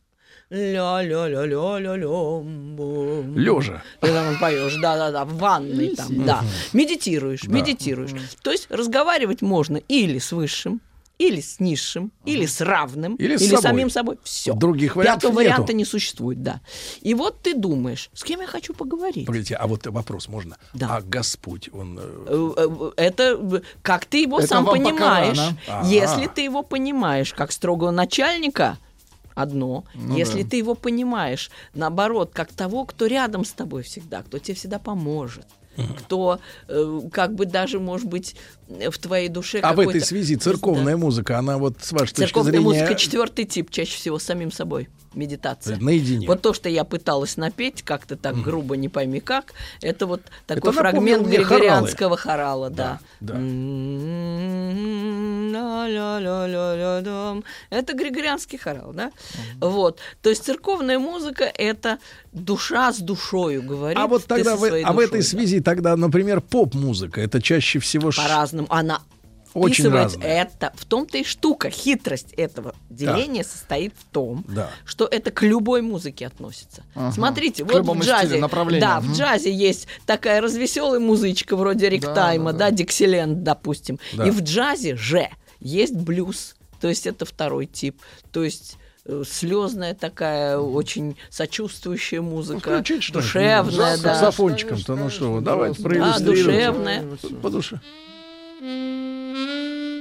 Ля-ля-ля-ля-ля-лям. 0.49 2.75
бум. 2.75 3.37
Лежа. 3.37 3.81
Ты 3.99 4.13
там 4.13 4.37
поешь, 4.39 4.75
да-да-да, 4.81 5.25
в 5.25 5.37
ванной 5.37 5.95
там, 5.95 6.25
да. 6.25 6.41
Медитируешь, 6.73 7.47
медитируешь. 7.47 8.11
То 8.43 8.51
есть 8.51 8.67
разговаривать 8.69 9.41
можно 9.41 9.77
или 9.77 10.19
с 10.19 10.31
высшим, 10.31 10.81
или 11.17 11.39
с 11.41 11.59
низшим, 11.59 12.11
или 12.25 12.45
с 12.45 12.59
равным, 12.61 13.15
Или 13.15 13.37
с 13.37 13.41
или 13.41 13.49
собой. 13.55 13.61
самим 13.61 13.89
собой. 13.89 14.17
Все. 14.23 14.53
Других 14.53 14.95
вариантов 14.95 15.21
Пятого 15.29 15.39
нету. 15.41 15.51
варианта 15.53 15.73
не 15.73 15.85
существует, 15.85 16.43
да. 16.43 16.59
И 17.01 17.13
вот 17.13 17.41
ты 17.41 17.53
думаешь, 17.53 18.09
с 18.13 18.23
кем 18.23 18.41
я 18.41 18.47
хочу 18.47 18.73
поговорить? 18.73 19.25
Погодите, 19.25 19.55
а 19.55 19.67
вот 19.67 19.87
вопрос 19.87 20.27
можно? 20.27 20.57
Да. 20.73 20.97
А 20.97 21.01
Господь, 21.01 21.69
он... 21.73 21.97
э, 22.01 22.25
Э, 22.27 22.51
э, 22.57 22.91
Это 22.97 23.61
как 23.81 24.05
ты 24.05 24.21
его 24.23 24.39
Это 24.39 24.47
сам 24.47 24.65
понимаешь. 24.65 25.39
Ага. 25.67 25.87
Если 25.87 26.27
ты 26.27 26.41
его 26.41 26.63
понимаешь 26.63 27.33
как 27.33 27.51
строгого 27.51 27.91
начальника, 27.91 28.77
одно. 29.35 29.83
Ну 29.95 30.15
Если 30.17 30.43
да. 30.43 30.49
ты 30.49 30.57
его 30.57 30.75
понимаешь, 30.75 31.49
наоборот, 31.73 32.31
как 32.33 32.51
того, 32.51 32.85
кто 32.85 33.05
рядом 33.05 33.45
с 33.45 33.51
тобой 33.51 33.83
всегда, 33.83 34.21
кто 34.23 34.39
тебе 34.39 34.55
всегда 34.55 34.79
поможет. 34.79 35.45
Кто 35.99 36.39
э, 36.67 37.01
как 37.11 37.35
бы 37.35 37.45
даже, 37.45 37.79
может 37.79 38.07
быть, 38.07 38.35
в 38.67 38.97
твоей 38.97 39.29
душе 39.29 39.59
А 39.59 39.73
в 39.73 39.79
этой 39.79 40.01
связи 40.01 40.35
церковная 40.35 40.97
музыка, 40.97 41.37
она 41.37 41.57
вот 41.57 41.77
с 41.81 41.91
вашей 41.91 42.13
точки 42.13 42.19
Церковная 42.21 42.51
зрения... 42.51 42.65
музыка 42.65 42.95
четвертый 42.95 43.45
тип, 43.45 43.69
чаще 43.71 43.95
всего 43.95 44.19
самим 44.19 44.51
собой. 44.51 44.89
Медитация. 45.15 45.77
Наедине. 45.77 46.27
Вот 46.27 46.41
то, 46.41 46.53
что 46.53 46.69
я 46.69 46.83
пыталась 46.83 47.37
напеть, 47.37 47.81
как-то 47.83 48.15
так 48.15 48.35
грубо, 48.41 48.75
не 48.75 48.89
пойми 48.89 49.19
как, 49.19 49.53
это 49.81 50.05
вот 50.05 50.21
такой 50.45 50.73
напомнило 50.73 50.91
фрагмент 50.91 51.27
григорианского 51.27 52.17
хорала, 52.17 52.69
да. 52.69 52.99
Да. 53.19 53.33
Это 57.69 57.93
григорианский 57.93 58.57
хорал, 58.57 58.93
да? 58.93 59.11
Вот. 59.59 59.99
То 60.21 60.29
есть 60.29 60.43
церковная 60.43 60.99
музыка— 60.99 61.45
это 61.57 61.99
душа 62.33 62.91
с 62.91 62.97
душою, 62.97 63.63
говорит. 63.63 63.97
А 63.97 64.07
вот 64.07 64.25
тогда, 64.25 64.55
в, 64.55 64.63
а 64.63 64.93
в 64.93 64.99
этой 64.99 65.19
душой, 65.19 65.21
да. 65.21 65.23
связи 65.23 65.59
тогда, 65.61 65.95
например, 65.95 66.41
поп-музыка, 66.41 67.21
это 67.21 67.41
чаще 67.41 67.79
всего... 67.79 68.11
По-разному. 68.11 68.67
Она 68.69 69.01
Очень 69.55 69.89
разные. 69.89 70.27
это. 70.29 70.73
В 70.75 70.85
том-то 70.85 71.17
и 71.17 71.23
штука. 71.23 71.69
Хитрость 71.69 72.33
этого 72.33 72.75
деления 72.89 73.43
состоит 73.43 73.93
в 73.97 74.03
том, 74.11 74.43
Да. 74.47 74.69
что 74.85 75.05
это 75.05 75.31
к 75.31 75.41
любой 75.43 75.81
музыке 75.81 76.27
относится. 76.27 76.83
Ага. 76.93 77.11
Смотрите, 77.13 77.63
К 77.65 77.71
вот 77.71 77.85
в 77.87 77.99
джазе, 78.01 78.37
стилю, 78.37 78.79
да, 78.79 78.99
в 78.99 79.13
джазе 79.13 79.51
есть 79.53 79.87
такая 80.05 80.41
развеселая 80.41 80.99
музычка 80.99 81.55
вроде 81.55 81.89
ректайма, 81.89 82.51
да, 82.53 82.59
да, 82.59 82.69
да. 82.69 82.71
Диксиленд, 82.71 83.43
допустим. 83.43 83.99
Да. 84.13 84.27
И 84.27 84.29
в 84.31 84.41
джазе 84.41 84.95
же 84.95 85.29
есть 85.59 85.95
блюз, 85.95 86.55
то 86.81 86.89
есть 86.89 87.07
это 87.07 87.25
второй 87.25 87.65
тип, 87.65 87.99
то 88.31 88.43
есть 88.43 88.77
слезная 89.27 89.93
такая, 89.93 90.57
очень 90.57 91.15
сочувствующая 91.29 92.21
музыка, 92.21 92.69
Ну, 92.71 92.75
включить 92.81 93.13
душевная, 93.13 93.63
С 93.63 93.99
да. 94.01 94.15
саксофончиком-то, 94.15 94.95
ну 94.95 95.09
что, 95.09 95.39
давайте 95.41 95.81
Да, 95.81 95.89
проиллюстрируем. 95.89 96.43
душевная. 96.43 97.03
По 97.41 97.49
душе. 97.49 97.79
Mm-hmm. 98.61 99.94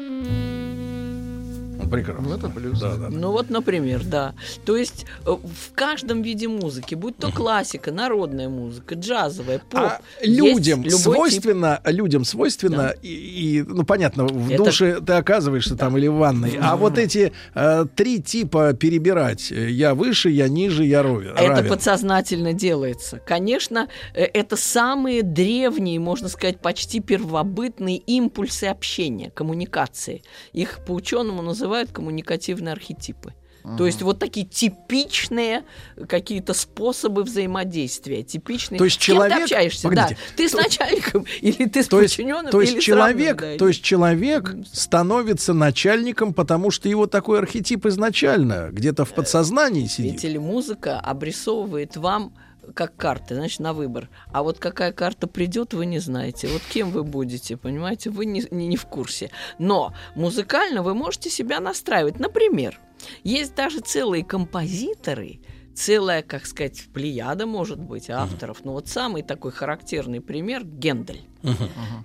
Прекрасно. 1.90 2.28
Ну, 2.28 2.34
это 2.36 2.48
плюс. 2.48 2.80
Да, 2.80 2.94
да, 2.96 3.08
да. 3.08 3.08
Ну 3.10 3.32
вот, 3.32 3.50
например, 3.50 4.02
да. 4.04 4.34
То 4.64 4.76
есть 4.76 5.06
э, 5.26 5.30
в 5.30 5.74
каждом 5.74 6.22
виде 6.22 6.48
музыки, 6.48 6.94
будь 6.94 7.16
то 7.16 7.30
классика, 7.32 7.92
народная 7.92 8.48
музыка, 8.48 8.94
джазовая, 8.94 9.58
поп, 9.58 9.80
А 9.80 10.00
есть 10.22 10.38
людям 10.38 10.80
любой 10.82 10.90
тип. 10.90 11.00
свойственно, 11.02 11.80
людям 11.84 12.24
свойственно, 12.24 12.94
и, 13.02 13.08
и, 13.08 13.62
ну 13.62 13.84
понятно, 13.84 14.26
в 14.26 14.50
Это- 14.50 14.64
душе 14.64 15.00
ты 15.00 15.14
оказываешься 15.14 15.76
там 15.76 15.96
или 15.98 16.06
в 16.06 16.14
ванной, 16.14 16.58
а 16.60 16.76
вот 16.76 16.98
эти 16.98 17.32
э, 17.54 17.86
три 17.96 18.22
типа 18.22 18.72
перебирать, 18.72 19.50
э, 19.52 19.70
я 19.70 19.94
выше, 19.94 20.30
я 20.30 20.48
ниже, 20.48 20.84
я 20.84 21.02
ровен. 21.02 21.32
Это 21.32 21.46
равен. 21.48 21.68
подсознательно 21.70 22.52
делается. 22.52 23.18
Конечно, 23.26 23.88
э, 24.14 24.22
это 24.24 24.56
самые 24.56 25.22
древние, 25.22 25.98
можно 26.00 26.28
сказать, 26.28 26.60
почти 26.60 27.00
первобытные 27.00 27.96
импульсы 27.98 28.64
общения, 28.64 29.30
коммуникации. 29.30 30.22
Их 30.52 30.78
по-ученому 30.86 31.42
называют 31.42 31.64
коммуникативные 31.92 32.72
архетипы. 32.72 33.34
То 33.78 33.87
есть 33.87 34.02
вот 34.02 34.18
такие 34.18 34.44
типичные 34.44 35.64
какие-то 36.06 36.52
способы 36.52 37.22
взаимодействия, 37.22 38.22
типичные. 38.22 38.76
То 38.78 38.84
есть 38.84 38.98
кем 38.98 39.16
ты 39.16 39.22
человек- 39.22 39.42
общаешься, 39.44 39.88
погодите, 39.88 40.14
да. 40.16 40.37
Ты 40.37 40.48
с 40.50 40.52
начальником 40.52 41.24
или 41.40 41.64
ты 41.66 41.82
с 41.82 41.88
То 41.88 42.00
подчиненным, 42.00 42.50
то 42.52 42.60
есть 42.60 42.78
человек, 42.80 43.40
равным, 43.40 43.54
да, 43.54 43.58
то 43.58 43.68
есть 43.68 43.82
человек 43.82 44.54
становится 44.70 45.54
начальником, 45.54 46.34
потому 46.34 46.70
что 46.70 46.90
его 46.90 47.06
такой 47.06 47.38
архетип 47.38 47.87
изначально 47.87 48.68
где-то 48.70 49.06
в 49.06 49.14
подсознании 49.14 49.87
сидит. 49.87 50.22
Ведь 50.22 50.38
музыка 50.38 51.00
обрисовывает 51.00 51.96
вам 51.96 52.34
как 52.74 52.96
карты, 52.96 53.35
значит, 53.35 53.61
на 53.61 53.72
выбор. 53.72 54.09
А 54.33 54.42
вот 54.42 54.59
какая 54.59 54.92
карта 54.92 55.27
придет, 55.27 55.74
вы 55.74 55.87
не 55.87 55.98
знаете. 55.98 56.48
Вот 56.48 56.62
кем 56.70 56.90
вы 56.90 57.05
будете, 57.05 57.57
понимаете, 57.57 58.11
вы 58.11 58.27
не, 58.27 58.44
не, 58.50 58.68
не 58.68 58.77
в 58.77 58.87
курсе. 58.87 59.31
Но 59.59 59.94
музыкально 60.14 60.83
вы 60.83 60.94
можете 60.94 61.31
себя 61.31 61.61
настраивать. 61.61 62.18
Например, 62.18 62.79
есть 63.22 63.55
даже 63.55 63.81
целые 63.81 64.24
композиторы, 64.24 65.40
целая, 65.74 66.22
как 66.22 66.46
сказать, 66.46 66.85
плеяда, 66.92 67.46
может 67.46 67.81
быть, 67.81 68.09
авторов. 68.09 68.64
Но 68.64 68.72
вот 68.72 68.88
самый 68.88 69.22
такой 69.22 69.53
характерный 69.53 70.20
пример— 70.20 70.64
Гендель. 70.64 71.22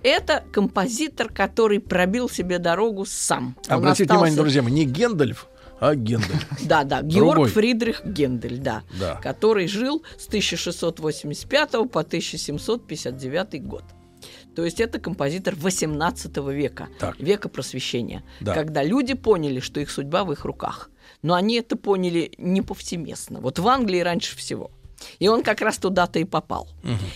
Это 0.02 0.44
композитор, 0.52 1.32
который 1.32 1.80
пробил 1.80 2.28
себе 2.28 2.58
дорогу 2.58 3.06
сам. 3.06 3.56
Обратите 3.68 4.04
остался- 4.04 4.24
внимание, 4.24 4.36
друзья 4.36 4.62
не 4.62 4.84
Гендальф, 4.84 5.48
а 5.80 5.94
Гендель. 5.94 6.36
Да, 6.64 6.84
да, 6.84 7.02
Георг 7.02 7.32
Другой. 7.34 7.48
Фридрих 7.50 8.04
Гендель, 8.04 8.58
да, 8.58 8.82
Да. 8.98 9.16
который 9.16 9.66
жил 9.66 10.04
с 10.18 10.26
1685 10.28 11.88
по 11.90 12.00
1759 12.02 13.62
год. 13.62 13.84
То 14.54 14.64
есть 14.64 14.80
это 14.80 14.98
композитор 14.98 15.54
18 15.54 16.36
века, 16.52 16.88
Так. 16.98 17.18
века 17.18 17.48
просвещения, 17.48 18.22
Да. 18.40 18.52
когда 18.54 18.82
люди 18.82 19.14
поняли, 19.14 19.60
что 19.60 19.80
их 19.80 19.90
судьба 19.90 20.24
в 20.24 20.32
их 20.32 20.44
руках. 20.44 20.90
Но 21.22 21.34
они 21.34 21.54
это 21.56 21.76
поняли 21.76 22.32
не 22.38 22.60
повсеместно. 22.62 23.40
Вот 23.40 23.58
в 23.58 23.66
Англии 23.68 24.00
раньше 24.00 24.36
всего. 24.36 24.70
И 25.18 25.28
он 25.28 25.42
как 25.42 25.62
раз 25.62 25.78
туда-то 25.78 26.18
и 26.18 26.24
попал. 26.24 26.68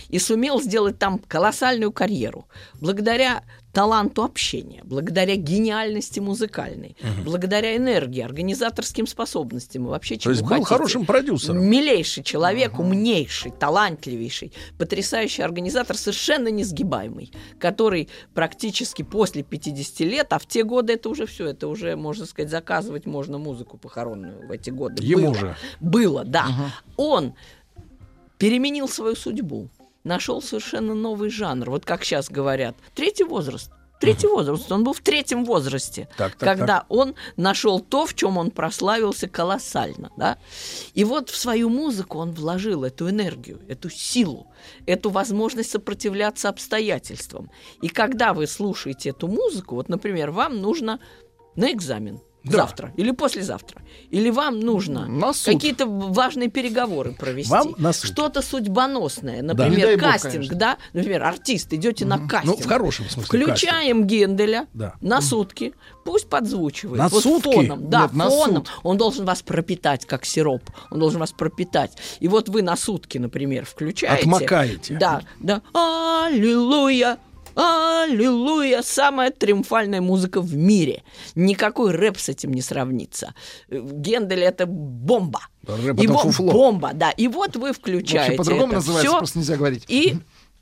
И 0.09 0.17
сумел 0.17 0.59
сделать 0.61 0.97
там 0.97 1.19
колоссальную 1.19 1.91
карьеру. 1.91 2.47
Благодаря 2.81 3.43
таланту 3.75 4.23
общения, 4.23 4.81
благодаря 4.85 5.35
гениальности 5.35 6.21
музыкальной, 6.21 6.95
благодаря 7.25 7.75
энергии, 7.75 8.21
организаторским 8.21 9.05
способностям 9.05 9.85
и 9.85 9.89
вообще 9.89 10.15
То 10.15 10.21
чему 10.21 10.31
есть 10.31 10.41
был 10.43 10.49
хотите. 10.49 10.67
хорошим 10.67 11.05
продюсером. 11.05 11.61
Милейший 11.61 12.23
человек, 12.23 12.79
умнейший, 12.79 13.51
талантливейший, 13.51 14.53
потрясающий 14.77 15.41
организатор, 15.41 15.97
совершенно 15.97 16.47
несгибаемый, 16.47 17.33
который 17.59 18.07
практически 18.33 19.01
после 19.01 19.43
50 19.43 19.99
лет, 19.99 20.31
а 20.31 20.39
в 20.39 20.45
те 20.47 20.63
годы 20.63 20.93
это 20.93 21.09
уже 21.09 21.25
все, 21.25 21.47
это 21.47 21.67
уже, 21.67 21.97
можно 21.97 22.25
сказать, 22.25 22.49
заказывать 22.49 23.05
можно 23.05 23.37
музыку 23.37 23.77
похоронную 23.77 24.47
в 24.47 24.51
эти 24.51 24.69
годы. 24.69 25.03
Ему 25.03 25.31
Было. 25.31 25.35
же. 25.35 25.55
Было, 25.81 26.23
да. 26.23 26.47
Он 26.95 27.33
переменил 28.37 28.87
свою 28.87 29.15
судьбу, 29.15 29.69
нашел 30.05 30.41
совершенно 30.41 30.93
новый 30.93 31.29
жанр, 31.29 31.69
вот 31.69 31.83
как 31.83 32.05
сейчас 32.05 32.29
говорят, 32.29 32.77
третий 32.93 33.25
возраст. 33.25 33.71
Третий 33.99 34.27
возраст. 34.27 34.69
Он 34.71 34.83
был 34.83 34.93
в 34.93 34.99
третьем 34.99 35.45
возрасте, 35.45 36.09
Так, 36.17 36.35
так, 36.35 36.57
когда 36.57 36.85
он 36.89 37.15
нашел 37.37 37.79
то, 37.79 38.05
в 38.05 38.13
чем 38.13 38.37
он 38.37 38.51
прославился 38.51 39.27
колоссально. 39.29 40.11
Да? 40.17 40.37
И 40.93 41.05
вот 41.05 41.29
в 41.29 41.37
свою 41.37 41.69
музыку 41.69 42.19
он 42.19 42.31
вложил 42.31 42.83
эту 42.83 43.09
энергию, 43.09 43.61
эту 43.69 43.89
силу, 43.89 44.47
эту 44.85 45.09
возможность 45.09 45.71
сопротивляться 45.71 46.49
обстоятельствам. 46.49 47.49
И 47.81 47.87
когда 47.87 48.33
вы 48.33 48.47
слушаете 48.47 49.09
эту 49.09 49.27
музыку, 49.27 49.75
вот, 49.75 49.87
например, 49.87 50.31
вам 50.31 50.61
нужно 50.61 50.99
на 51.55 51.71
экзамен 51.71 52.19
Да. 52.45 52.57
завтра 52.59 52.93
или 52.95 53.11
послезавтра, 53.11 53.81
или 54.11 54.29
вам 54.29 54.59
нужно 54.59 55.07
На 55.07 55.33
какие-то 55.33 55.85
важные 55.87 56.49
переговоры 56.49 57.11
провести, 57.13 57.49
Вам 57.51 57.73
на 57.77 57.91
суд. 57.91 58.11
что-то 58.11 58.41
судьбоносное, 58.41 59.41
например, 59.41 59.97
бог, 59.97 60.01
кастинг, 60.01 60.33
конечно. 60.33 60.55
да, 60.55 60.77
например, 60.93 61.23
артист, 61.23 61.73
идете 61.73 62.05
на 62.05 62.17
Ну, 62.17 62.27
кастинг, 62.27 62.59
в 62.59 62.67
хорошем 62.67 63.09
смысле. 63.09 63.45
Включаем 63.45 64.05
Генделя 64.05 64.67
Да. 64.73 64.93
на 65.01 65.21
сутки, 65.21 65.73
пусть 66.03 66.29
подзвучивает. 66.29 66.97
На 66.99 67.07
вот 67.09 67.23
сутки? 67.23 67.51
фоном, 67.51 67.89
да, 67.89 68.03
Нет, 68.03 68.13
на 68.13 68.29
фоном. 68.29 68.63
Он 68.83 68.97
должен 68.97 69.25
вас 69.25 69.41
пропитать, 69.41 70.05
как 70.05 70.23
сироп. 70.25 70.61
Он 70.91 70.99
должен 70.99 71.19
вас 71.19 71.31
пропитать. 71.31 71.97
И 72.19 72.27
вот 72.27 72.47
вы 72.49 72.61
на 72.61 72.75
сутки, 72.75 73.17
например, 73.17 73.65
включаете. 73.65 74.21
Отмокаете. 74.21 74.97
Да, 74.99 75.21
да. 75.39 75.61
Аллилуйя. 75.73 77.17
Аллилуйя! 77.55 78.81
Самая 78.81 79.31
триумфальная 79.31 80.01
музыка 80.01 80.41
в 80.41 80.55
мире. 80.55 81.03
Никакой 81.35 81.91
рэп 81.91 82.17
с 82.17 82.29
этим 82.29 82.53
не 82.53 82.61
сравнится. 82.61 83.33
Э, 83.69 83.79
Гендель 83.81 84.43
это 84.43 84.65
бомба. 84.65 85.41
Рэп 85.65 85.99
И 85.99 86.05
это 86.05 86.13
фуфло. 86.17 86.51
Бомба, 86.51 86.91
да. 86.93 87.11
И 87.11 87.27
вот 87.27 87.55
вы 87.55 87.71
включаете 87.73 88.17
Вообще 88.17 88.37
по-другому 88.37 88.73
называется, 88.73 89.07
всё 89.09 89.17
просто 89.17 89.39
нельзя 89.39 89.55
говорить. 89.57 89.85
и 89.87 90.17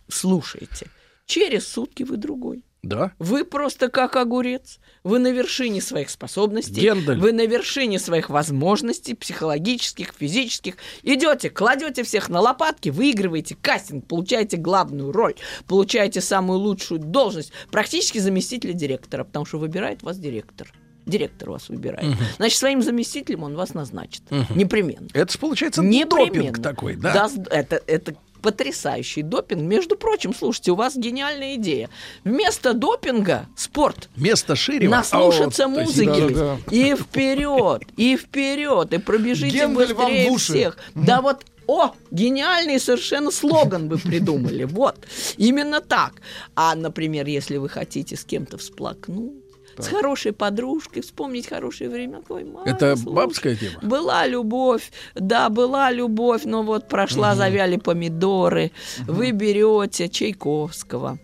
слушаете. 0.07 0.87
Через 1.25 1.67
сутки 1.67 2.03
вы 2.03 2.17
другой. 2.17 2.63
Да. 2.83 3.13
Вы 3.17 3.45
просто 3.45 3.87
как 3.87 4.17
огурец. 4.17 4.79
Вы 5.03 5.19
на 5.19 5.31
вершине 5.31 5.81
своих 5.81 6.09
способностей. 6.09 6.81
Гендель. 6.81 7.17
Вы 7.17 7.31
на 7.31 7.45
вершине 7.45 7.97
своих 7.97 8.29
возможностей 8.29 9.15
психологических, 9.15 10.13
физических. 10.17 10.75
Идете, 11.01 11.49
кладете 11.49 12.03
всех 12.03 12.27
на 12.27 12.41
лопатки, 12.41 12.89
выигрываете 12.89 13.55
кастинг, 13.55 14.05
получаете 14.05 14.57
главную 14.57 15.13
роль, 15.13 15.35
получаете 15.65 16.19
самую 16.19 16.59
лучшую 16.59 16.99
должность, 16.99 17.53
практически 17.71 18.19
заместителя 18.19 18.73
директора, 18.73 19.23
потому 19.23 19.45
что 19.45 19.59
выбирает 19.59 20.03
вас 20.03 20.17
директор. 20.19 20.71
Директор 21.05 21.51
вас 21.51 21.69
выбирает. 21.69 22.15
Значит, 22.37 22.57
своим 22.57 22.81
заместителем 22.81 23.43
он 23.43 23.55
вас 23.55 23.73
назначит. 23.73 24.23
Непременно. 24.55 25.07
Это 25.13 25.31
же 25.31 25.39
получается 25.39 25.81
Непременно. 25.81 26.33
допинг 26.33 26.61
такой, 26.61 26.95
да? 26.95 27.13
Да, 27.13 27.29
это, 27.49 27.81
это 27.87 28.15
потрясающий 28.43 29.23
допинг. 29.23 29.63
Между 29.63 29.95
прочим, 29.95 30.35
слушайте, 30.35 30.71
у 30.71 30.75
вас 30.75 30.95
гениальная 30.95 31.55
идея. 31.55 31.89
Вместо 32.23 32.73
допинга 32.73 33.47
спорт. 33.55 34.09
Место 34.15 34.55
Ширева. 34.55 34.91
Наслушаться 34.91 35.63
А, 35.63 35.67
вот, 35.67 35.75
то 35.75 35.81
есть, 35.81 35.97
музыки 35.97 36.27
да-да-да. 36.27 36.75
и 36.75 36.95
вперед, 36.95 37.81
и 37.97 38.17
вперед, 38.17 38.93
и 38.93 38.97
пробежите 38.99 39.57
Гендель 39.59 39.93
быстрее 39.95 40.37
всех. 40.37 40.77
Да 40.93 41.21
вот, 41.21 41.45
о, 41.65 41.93
гениальный 42.11 42.79
совершенно 42.79 43.31
слоган 43.31 43.87
вы 43.87 43.97
придумали. 43.97 44.65
Вот, 44.65 44.97
именно 45.37 45.79
так. 45.79 46.13
А, 46.55 46.75
например, 46.75 47.25
если 47.27 47.57
вы 47.57 47.69
хотите 47.69 48.17
с 48.17 48.25
кем-то 48.25 48.57
всплакнуть, 48.57 49.42
с 49.77 49.87
хорошей 49.87 50.31
подружкой, 50.33 51.01
вспомнить 51.01 51.47
хорошие 51.47 51.89
времена. 51.89 52.21
Ой, 52.29 52.43
Маня, 52.43 52.71
Это 52.71 52.95
слушай, 52.95 53.13
бабская 53.15 53.55
тема? 53.55 53.79
Была 53.81 54.25
любовь, 54.27 54.91
да, 55.15 55.49
была 55.49 55.91
любовь, 55.91 56.43
но 56.45 56.63
вот 56.63 56.87
прошла, 56.87 57.35
завяли 57.35 57.77
помидоры. 57.77 58.71
Вы 59.07 59.31
берете 59.31 60.09
Чайковского, 60.09 61.17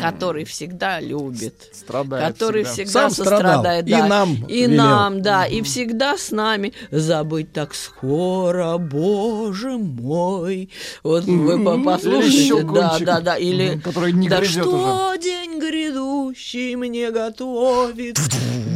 который 0.00 0.44
всегда 0.44 1.00
любит, 1.00 1.54
Страдает 1.72 2.34
который 2.34 2.64
всегда. 2.64 2.84
всегда, 2.84 3.00
Сам 3.00 3.10
страдал, 3.10 3.38
сострадает, 3.40 3.86
и 3.86 3.90
да, 3.90 4.06
нам 4.06 4.34
и 4.48 4.62
велел. 4.62 4.76
нам, 4.76 5.22
да, 5.22 5.46
и 5.46 5.62
всегда 5.62 6.16
с 6.16 6.30
нами. 6.30 6.72
Забыть 6.90 7.52
так 7.52 7.74
скоро, 7.74 8.78
Боже 8.78 9.78
мой. 9.78 10.70
Вот 11.02 11.24
вы 11.24 11.84
послушайте, 11.84 12.62
да, 12.64 12.98
да, 13.00 13.20
да, 13.20 13.36
или 13.36 13.78
который 13.80 14.12
не 14.12 14.28
да 14.28 14.44
что 14.44 15.14
день 15.16 15.58
грядущий 15.58 16.74
мне 16.76 17.10
готовит, 17.54 18.18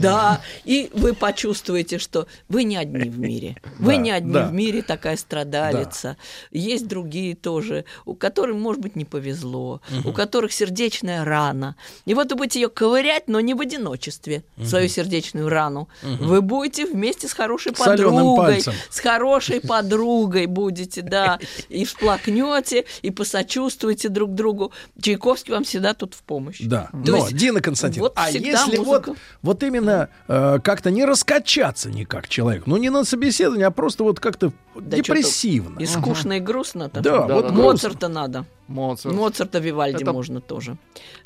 да, 0.00 0.40
и 0.64 0.90
вы 0.94 1.14
почувствуете, 1.14 1.98
что 1.98 2.26
вы 2.48 2.64
не 2.64 2.76
одни 2.76 3.08
в 3.08 3.18
мире, 3.18 3.56
вы 3.78 3.96
не 3.96 4.10
одни 4.10 4.38
в 4.38 4.52
мире, 4.52 4.82
такая 4.82 5.16
страдалица, 5.16 6.16
есть 6.50 6.86
другие 6.86 7.34
тоже, 7.34 7.84
у 8.04 8.14
которым, 8.14 8.60
может 8.60 8.82
быть, 8.82 8.96
не 8.96 9.04
повезло, 9.04 9.80
у 10.04 10.12
которых 10.12 10.52
сердечная 10.52 11.24
рана, 11.24 11.76
и 12.04 12.14
вот 12.14 12.30
вы 12.30 12.36
будете 12.36 12.60
ее 12.60 12.68
ковырять, 12.68 13.28
но 13.28 13.40
не 13.40 13.54
в 13.54 13.60
одиночестве, 13.60 14.44
свою 14.64 14.88
сердечную 14.88 15.48
рану, 15.48 15.88
вы 16.02 16.42
будете 16.42 16.86
вместе 16.86 17.28
с 17.28 17.32
хорошей 17.32 17.72
подругой, 17.72 18.62
с 18.90 19.00
хорошей 19.00 19.60
подругой 19.60 20.46
будете, 20.46 21.02
да, 21.02 21.38
и 21.68 21.84
всплакнете, 21.84 22.84
и 23.02 23.10
посочувствуете 23.10 24.08
друг 24.08 24.34
другу. 24.34 24.72
Чайковский 25.00 25.52
вам 25.52 25.64
всегда 25.64 25.94
тут 25.94 26.14
в 26.14 26.22
помощь. 26.22 26.60
Да. 26.60 26.88
То 27.04 27.12
Но, 27.12 27.16
есть 27.16 27.36
Дина 27.36 27.60
Константиновна, 27.60 28.10
вот 28.10 28.12
а 28.16 28.28
всегда 28.28 28.67
если 28.72 28.84
музыка. 28.84 29.08
вот, 29.10 29.18
вот 29.42 29.62
именно 29.62 30.08
э, 30.28 30.58
как-то 30.62 30.90
не 30.90 31.04
раскачаться 31.04 31.90
никак 31.90 32.28
человек, 32.28 32.66
ну 32.66 32.76
не 32.76 32.90
на 32.90 33.04
собеседование, 33.04 33.66
а 33.66 33.70
просто 33.70 34.04
вот 34.04 34.20
как-то 34.20 34.52
Да 34.74 34.96
депрессивно. 34.96 35.78
И 35.78 35.86
скучно, 35.86 36.34
и 36.34 36.40
грустно. 36.40 36.88
Да, 36.92 37.00
Да, 37.00 37.18
вот 37.20 37.28
да, 37.28 37.34
да. 37.34 37.40
грустно. 37.48 37.62
Моцарта 37.62 38.08
надо. 38.08 38.44
Моцарт. 38.66 39.14
Моцарта 39.14 39.58
Вивальди 39.58 40.02
Это- 40.02 40.12
можно 40.12 40.40
тоже. 40.40 40.76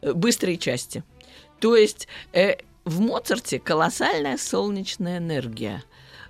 Э, 0.01 0.13
Быстрые 0.13 0.57
части. 0.59 1.05
То 1.61 1.77
есть 1.77 2.09
э, 2.33 2.57
в 2.85 3.01
Моцарте 3.01 3.59
колоссальная 3.61 4.37
солнечная 4.39 5.19
энергия. 5.19 5.83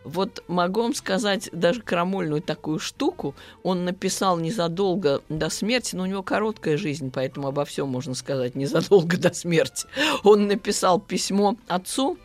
Вот 0.04 0.42
могу 0.48 0.82
вам 0.82 0.94
сказать 0.94 1.48
даже 1.52 1.80
крамольную 1.80 2.42
такую 2.42 2.78
штуку. 2.78 3.34
Он 3.62 3.84
написал 3.84 4.38
незадолго 4.38 5.22
до 5.28 5.48
смерти, 5.48 5.94
но 5.94 6.02
у 6.02 6.06
него 6.06 6.22
короткая 6.22 6.76
жизнь, 6.76 7.10
поэтому 7.12 7.48
обо 7.48 7.64
всем 7.64 7.88
можно 7.88 8.14
сказать 8.14 8.54
незадолго 8.54 9.16
до 9.16 9.32
смерти. 9.32 9.86
Он 10.24 10.48
написал 10.48 11.00
письмо 11.00 11.56
отцу, 11.68 12.18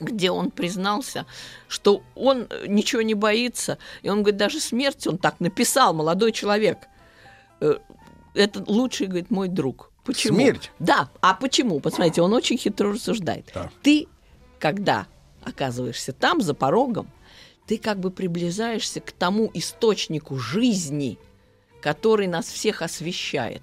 где 0.00 0.30
он 0.30 0.50
признался, 0.50 1.26
что 1.68 2.02
он 2.14 2.46
э, 2.48 2.66
ничего 2.68 3.02
не 3.02 3.14
боится. 3.14 3.76
И 4.02 4.08
он 4.08 4.22
говорит, 4.22 4.38
даже 4.38 4.60
смерть 4.60 5.06
он 5.06 5.18
так 5.18 5.40
написал, 5.40 5.92
молодой 5.92 6.32
человек. 6.32 6.78
Э, 7.60 7.74
Это 8.34 8.64
лучший, 8.66 9.08
говорит, 9.08 9.30
мой 9.30 9.48
друг. 9.48 9.90
Почему? 10.04 10.36
Смерть? 10.38 10.70
Да. 10.78 11.10
А 11.20 11.34
почему? 11.34 11.80
Посмотрите, 11.80 12.22
он 12.22 12.32
очень 12.32 12.56
хитро 12.56 12.92
рассуждает. 12.92 13.50
Да. 13.54 13.70
Ты, 13.82 14.06
когда 14.58 15.06
оказываешься 15.44 16.12
там, 16.12 16.40
за 16.40 16.54
порогом, 16.54 17.10
ты 17.66 17.78
как 17.78 18.00
бы 18.00 18.10
приближаешься 18.10 19.00
к 19.00 19.12
тому 19.12 19.50
источнику 19.54 20.38
жизни, 20.38 21.18
который 21.80 22.26
нас 22.26 22.46
всех 22.46 22.82
освещает. 22.82 23.62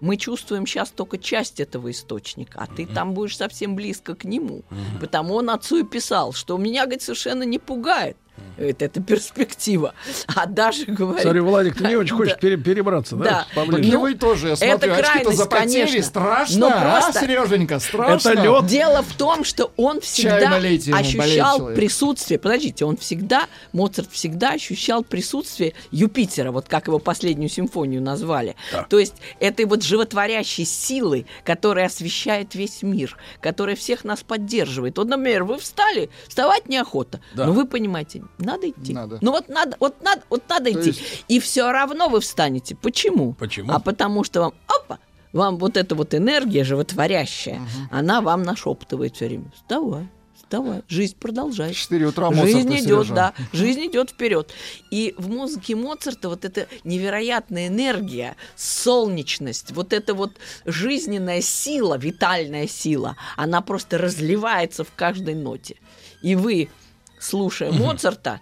Мы 0.00 0.16
чувствуем 0.16 0.66
сейчас 0.66 0.90
только 0.90 1.18
часть 1.18 1.60
этого 1.60 1.90
источника, 1.90 2.60
а 2.62 2.66
ты 2.66 2.86
там 2.86 3.12
будешь 3.12 3.36
совсем 3.36 3.76
близко 3.76 4.14
к 4.14 4.24
нему. 4.24 4.62
Потому 4.98 5.34
он 5.34 5.50
отцу 5.50 5.78
и 5.80 5.84
писал, 5.84 6.32
что 6.32 6.56
меня, 6.56 6.84
говорит, 6.84 7.02
совершенно 7.02 7.42
не 7.42 7.58
пугает. 7.58 8.16
Это, 8.56 8.84
это 8.84 9.00
перспектива. 9.00 9.94
А 10.34 10.46
даже 10.46 10.84
говорит... 10.84 11.22
Смотри, 11.22 11.40
Владик, 11.40 11.78
ты 11.78 11.84
не 11.86 11.96
очень 11.96 12.14
хочешь 12.16 12.34
Да. 12.34 12.38
пере- 12.40 12.56
перебраться, 12.58 13.16
да? 13.16 13.24
Да. 13.24 13.46
поближе? 13.54 13.88
И 13.90 13.96
вы 13.96 14.14
тоже, 14.14 14.48
я 14.48 14.56
смотрю, 14.56 14.74
это 14.76 14.86
очки-то 14.92 15.08
крайность, 15.12 15.36
запотели, 15.38 15.86
конечно. 15.86 16.02
страшно, 16.02 16.58
Но 16.58 16.68
а, 16.68 17.00
просто- 17.02 17.20
Сереженька, 17.20 17.78
страшно. 17.78 18.28
Это 18.30 18.42
лед. 18.42 18.66
Дело 18.66 19.02
в 19.02 19.14
том, 19.14 19.44
что 19.44 19.72
он 19.76 20.00
всегда 20.00 20.50
налейте 20.50 20.90
ему, 20.90 21.00
ощущал 21.00 21.66
присутствие. 21.74 22.38
Подождите, 22.38 22.84
он 22.84 22.96
всегда, 22.98 23.46
Моцарт 23.72 24.10
всегда 24.12 24.50
ощущал 24.50 25.02
присутствие 25.04 25.72
Юпитера, 25.90 26.52
вот 26.52 26.68
как 26.68 26.86
его 26.86 26.98
последнюю 26.98 27.48
симфонию 27.48 28.02
назвали. 28.02 28.56
Да. 28.72 28.82
То 28.84 28.98
есть 28.98 29.14
этой 29.38 29.64
вот 29.64 29.82
животворящей 29.82 30.64
силы, 30.66 31.26
которая 31.44 31.86
освещает 31.86 32.54
весь 32.54 32.82
мир, 32.82 33.16
которая 33.40 33.74
всех 33.76 34.04
нас 34.04 34.20
поддерживает. 34.22 34.98
Вот, 34.98 35.08
например, 35.08 35.44
вы 35.44 35.58
встали, 35.58 36.10
вставать 36.28 36.68
неохота, 36.68 37.20
Да. 37.34 37.46
но 37.46 37.52
вы 37.52 37.66
понимаете, 37.66 38.22
надо 38.38 38.68
идти. 38.70 38.92
Надо. 38.92 39.18
Ну 39.20 39.30
вот 39.32 39.48
надо, 39.48 39.76
вот 39.80 40.02
надо, 40.02 40.22
вот 40.30 40.42
надо 40.48 40.72
То 40.72 40.80
идти. 40.80 40.88
есть- 40.90 41.24
И 41.28 41.40
все 41.40 41.70
равно 41.72 42.08
вы 42.08 42.20
встанете. 42.20 42.74
Почему? 42.74 43.32
Почему? 43.34 43.72
А 43.72 43.78
потому 43.80 44.24
что 44.24 44.40
вам, 44.40 44.54
опа, 44.66 44.98
вам 45.32 45.58
вот 45.58 45.76
эта 45.76 45.94
вот 45.94 46.14
энергия 46.14 46.64
животворящая, 46.64 47.60
она 47.90 48.20
вам 48.20 48.42
нашептывает 48.42 49.14
все 49.16 49.26
время. 49.26 49.50
Вставай, 49.54 50.08
вставай, 50.34 50.82
жизнь 50.88 51.16
продолжается. 51.18 51.78
4 51.80 52.06
утра 52.06 52.32
Жизнь 52.32 52.58
Моцарта, 52.68 52.78
идет, 52.78 52.84
Сережа. 53.06 53.14
да, 53.14 53.34
жизнь 53.52 53.86
идет 53.86 54.10
вперед. 54.10 54.50
И 54.90 55.14
в 55.18 55.28
музыке 55.28 55.76
Моцарта 55.76 56.28
вот 56.28 56.44
эта 56.44 56.66
невероятная 56.84 57.68
энергия, 57.68 58.36
солнечность, 58.56 59.70
вот 59.72 59.92
эта 59.92 60.14
вот 60.14 60.32
жизненная 60.64 61.40
сила, 61.42 61.96
витальная 61.98 62.66
сила, 62.66 63.16
она 63.36 63.60
просто 63.60 63.98
разливается 63.98 64.82
в 64.84 64.92
каждой 64.96 65.34
ноте. 65.34 65.76
И 66.22 66.34
вы 66.34 66.68
слушая 67.20 67.70
Моцарта, 67.70 68.40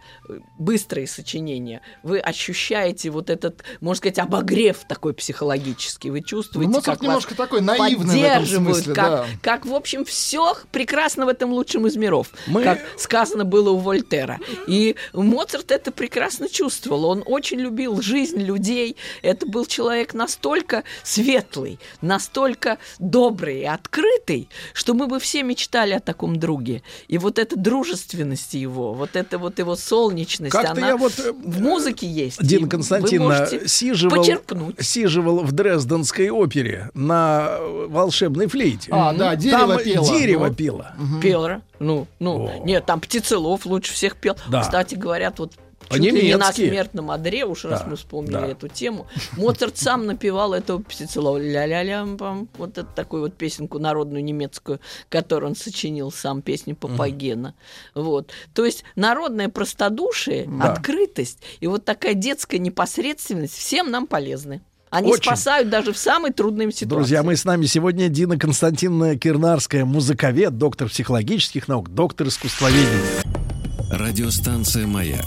быстрые 0.58 1.06
сочинения, 1.06 1.82
вы 2.02 2.18
ощущаете 2.20 3.10
вот 3.10 3.28
этот, 3.30 3.62
можно 3.80 3.98
сказать, 3.98 4.18
обогрев 4.18 4.78
такой 4.88 5.12
психологический. 5.14 6.10
Вы 6.10 6.22
чувствуете, 6.22 6.68
Ну, 6.68 6.76
Моцарт 6.76 6.98
как 6.98 6.98
вас 7.00 7.02
немножко 7.02 7.34
такой 7.34 7.60
наивный 7.60 8.06
поддерживают, 8.22 8.76
смысле, 8.76 8.94
как, 8.94 9.10
да. 9.10 9.26
как, 9.42 9.66
в 9.66 9.74
общем, 9.74 10.04
все 10.04 10.54
прекрасно 10.72 11.26
в 11.26 11.28
этом 11.28 11.52
лучшем 11.52 11.86
из 11.86 11.96
миров, 11.96 12.30
Мы- 12.46 12.62
как 12.62 12.78
сказано 12.96 13.44
было 13.44 13.70
у 13.70 13.78
Вольтера. 13.78 14.38
И 14.66 14.96
Моцарт 15.12 15.70
это 15.72 15.90
прекрасно 15.90 16.48
чувствовал. 16.48 17.06
Он 17.06 17.22
очень 17.26 17.58
любил 17.58 18.00
жизнь 18.00 18.40
людей. 18.40 18.96
Это 19.22 19.46
был 19.46 19.66
человек 19.66 20.14
настолько 20.14 20.84
светлый, 21.02 21.78
настолько 22.00 22.78
добрый 22.98 23.60
и 23.60 23.64
открытый, 23.64 24.48
что 24.72 24.94
мы 24.94 25.06
бы 25.06 25.18
все 25.18 25.42
мечтали 25.42 25.94
о 25.94 26.00
таком 26.00 26.38
друге. 26.38 26.82
И 27.08 27.18
вот 27.18 27.38
эта 27.38 27.56
дружественность 27.56 28.54
его, 28.54 28.67
вот 28.68 29.16
эта 29.16 29.38
вот 29.38 29.58
его 29.58 29.76
солнечность, 29.76 30.52
Как-то 30.52 30.72
она 30.72 30.88
я 30.88 30.96
вот, 30.96 31.18
э, 31.18 31.32
в 31.32 31.60
музыке 31.60 32.06
есть. 32.06 32.42
Дина 32.42 32.66
И 32.66 32.68
Константиновна 32.68 33.38
можете 33.40 33.68
сиживал, 33.68 34.18
почерпнуть. 34.18 34.76
сиживал 34.80 35.38
в 35.40 35.52
Дрезденской 35.52 36.30
опере 36.30 36.90
на 36.94 37.48
э, 37.58 37.86
волшебной 37.88 38.46
флейте. 38.46 38.88
А, 38.92 39.12
да, 39.12 39.36
дерево 39.36 39.76
Там 39.76 39.84
пело. 39.84 40.06
дерево 40.06 40.46
Ну. 40.48 40.54
пело. 40.54 40.92
Пел, 41.22 41.48
ну, 41.78 42.06
ну, 42.18 42.46
О. 42.48 42.64
нет, 42.64 42.84
там 42.86 43.00
Птицелов 43.00 43.66
лучше 43.66 43.92
всех 43.92 44.16
пел. 44.16 44.36
Да. 44.48 44.62
Кстати, 44.62 44.94
говорят, 44.94 45.38
вот 45.38 45.52
чуть 45.90 46.00
ли 46.02 46.22
не 46.28 46.36
на 46.36 46.52
смертном 46.52 47.10
одре, 47.10 47.44
уж 47.44 47.64
раз 47.64 47.80
Да, 47.82 47.86
мы 47.88 47.96
вспомнили 47.96 48.32
да. 48.32 48.46
эту 48.46 48.68
тему. 48.68 49.06
Моцарт 49.36 49.76
сам 49.78 50.06
напевал 50.06 50.54
эту 50.54 50.80
Птицелова 50.80 51.38
ля-ля-лям, 51.38 52.16
пам, 52.16 52.48
вот 52.56 52.78
эту 52.78 52.88
такую 52.94 53.22
вот 53.22 53.34
песенку 53.34 53.78
народную 53.78 54.22
немецкую, 54.24 54.80
которую 55.08 55.50
он 55.50 55.56
сочинил 55.56 56.10
сам, 56.12 56.42
песню 56.42 56.76
Папагена. 56.76 57.54
Вот. 57.94 58.30
То 58.54 58.64
есть 58.64 58.84
народное 58.96 59.48
простодушие, 59.48 60.46
Да. 60.46 60.72
открытость 60.72 61.38
и 61.60 61.66
вот 61.66 61.84
такая 61.84 62.14
детская 62.14 62.58
непосредственность 62.58 63.54
всем 63.54 63.90
нам 63.90 64.06
полезны. 64.06 64.60
Они 64.90 65.10
Очень. 65.12 65.24
спасают 65.24 65.68
даже 65.68 65.92
в 65.92 65.98
самой 65.98 66.32
трудной 66.32 66.72
ситуации. 66.72 66.86
Друзья, 66.86 67.22
мы 67.22 67.36
с 67.36 67.44
нами 67.44 67.66
сегодня 67.66 68.08
Дина 68.08 68.38
Константиновна 68.38 69.18
Кирнарская, 69.18 69.84
музыковед, 69.84 70.56
доктор 70.56 70.88
психологических 70.88 71.68
наук, 71.68 71.90
доктор 71.90 72.28
искусствоведения. 72.28 73.57
Радиостанция 73.98 74.86
«Маяк» 74.86 75.26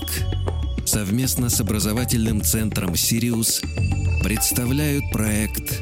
совместно 0.86 1.50
с 1.50 1.60
образовательным 1.60 2.42
центром 2.42 2.96
«Сириус» 2.96 3.62
представляют 4.24 5.04
проект 5.12 5.82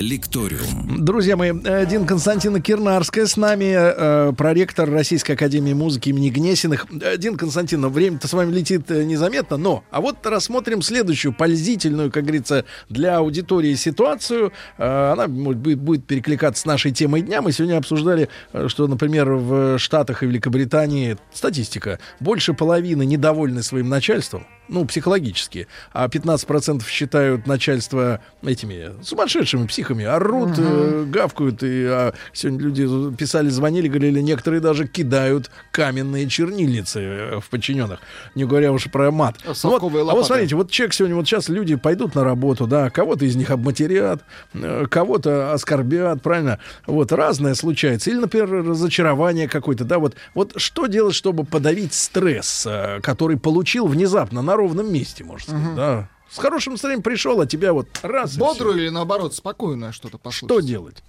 «Лекториум». 0.00 1.04
Друзья 1.04 1.36
мои, 1.36 1.52
Дина 1.52 2.06
Константиновна 2.06 2.62
Кирнарская 2.62 3.26
с 3.26 3.36
нами, 3.36 3.74
э, 3.76 4.32
проректор 4.32 4.90
Российской 4.90 5.32
Академии 5.32 5.74
Музыки 5.74 6.08
имени 6.08 6.30
Гнесиных. 6.30 6.86
Э, 6.90 7.18
Дина 7.18 7.36
Константиновна, 7.36 7.90
время-то 7.90 8.26
с 8.26 8.32
вами 8.32 8.50
летит 8.52 8.90
э, 8.90 9.04
незаметно, 9.04 9.58
но... 9.58 9.84
А 9.90 10.00
вот 10.00 10.24
рассмотрим 10.24 10.80
следующую 10.80 11.34
пользительную, 11.34 12.10
как 12.10 12.22
говорится, 12.24 12.64
для 12.88 13.18
аудитории 13.18 13.74
ситуацию. 13.74 14.52
Э, 14.78 15.12
Она 15.12 15.28
может, 15.28 15.60
будет 15.60 16.06
перекликаться 16.06 16.62
с 16.62 16.64
нашей 16.64 16.92
темой 16.92 17.20
дня. 17.20 17.42
Мы 17.42 17.52
сегодня 17.52 17.76
обсуждали, 17.76 18.30
э, 18.52 18.68
что, 18.68 18.86
например, 18.86 19.30
в 19.32 19.78
Штатах 19.78 20.22
и 20.22 20.26
Великобритании 20.26 21.18
статистика. 21.32 21.98
Больше 22.20 22.54
половины 22.54 23.04
недовольны 23.04 23.62
своим 23.62 23.90
начальством, 23.90 24.46
ну, 24.70 24.84
психологически, 24.84 25.66
а 25.92 26.06
15% 26.06 26.86
считают 26.88 27.46
начальство 27.46 28.20
этими 28.42 29.02
сумасшедшими 29.02 29.66
психами, 29.66 30.04
орут, 30.04 30.52
э, 30.58 31.04
гавкают, 31.08 31.62
и 31.62 31.84
а, 31.86 32.14
сегодня 32.32 32.60
люди 32.60 33.16
писали, 33.16 33.48
звонили, 33.48 33.88
говорили, 33.88 34.20
некоторые 34.20 34.60
даже 34.60 34.86
кидают 34.86 35.50
каменные 35.72 36.28
чернильницы 36.28 37.00
э, 37.00 37.40
в 37.40 37.48
подчиненных, 37.50 38.00
не 38.34 38.44
говоря 38.44 38.72
уж 38.72 38.84
про 38.90 39.10
мат. 39.10 39.36
А 39.44 39.52
Ну 39.64 39.78
вот, 39.78 39.82
а 39.82 40.14
вот 40.14 40.26
смотрите, 40.26 40.54
вот 40.54 40.70
человек 40.70 40.94
сегодня, 40.94 41.16
вот 41.16 41.26
сейчас 41.26 41.48
люди 41.48 41.74
пойдут 41.74 42.14
на 42.14 42.22
работу, 42.22 42.66
да, 42.66 42.90
кого-то 42.90 43.24
из 43.24 43.34
них 43.34 43.50
обматерят, 43.50 44.22
э, 44.54 44.86
кого-то 44.88 45.52
оскорбят, 45.52 46.22
правильно? 46.22 46.60
Вот, 46.86 47.10
разное 47.12 47.54
случается. 47.54 48.10
Или, 48.10 48.18
например, 48.18 48.50
разочарование 48.50 49.48
какое-то, 49.48 49.84
да, 49.84 49.98
вот, 49.98 50.14
вот 50.34 50.52
что 50.56 50.86
делать, 50.86 51.14
чтобы 51.14 51.44
подавить 51.44 51.92
стресс, 51.92 52.66
э, 52.66 53.00
который 53.02 53.36
получил 53.36 53.86
внезапно 53.86 54.42
на 54.42 54.59
ровном 54.60 54.92
месте, 54.92 55.24
можно 55.24 55.58
сказать, 55.58 55.74
да? 55.74 56.08
С 56.30 56.38
хорошим 56.38 56.74
настроением 56.74 57.02
пришел, 57.02 57.40
а 57.40 57.46
тебя 57.46 57.72
вот 57.72 57.88
раз 58.02 58.36
Бодрую 58.36 58.76
или 58.78 58.88
наоборот 58.88 59.34
спокойное 59.34 59.90
что-то 59.90 60.16
послушать? 60.16 60.48
Что 60.48 60.60
делать? 60.60 61.02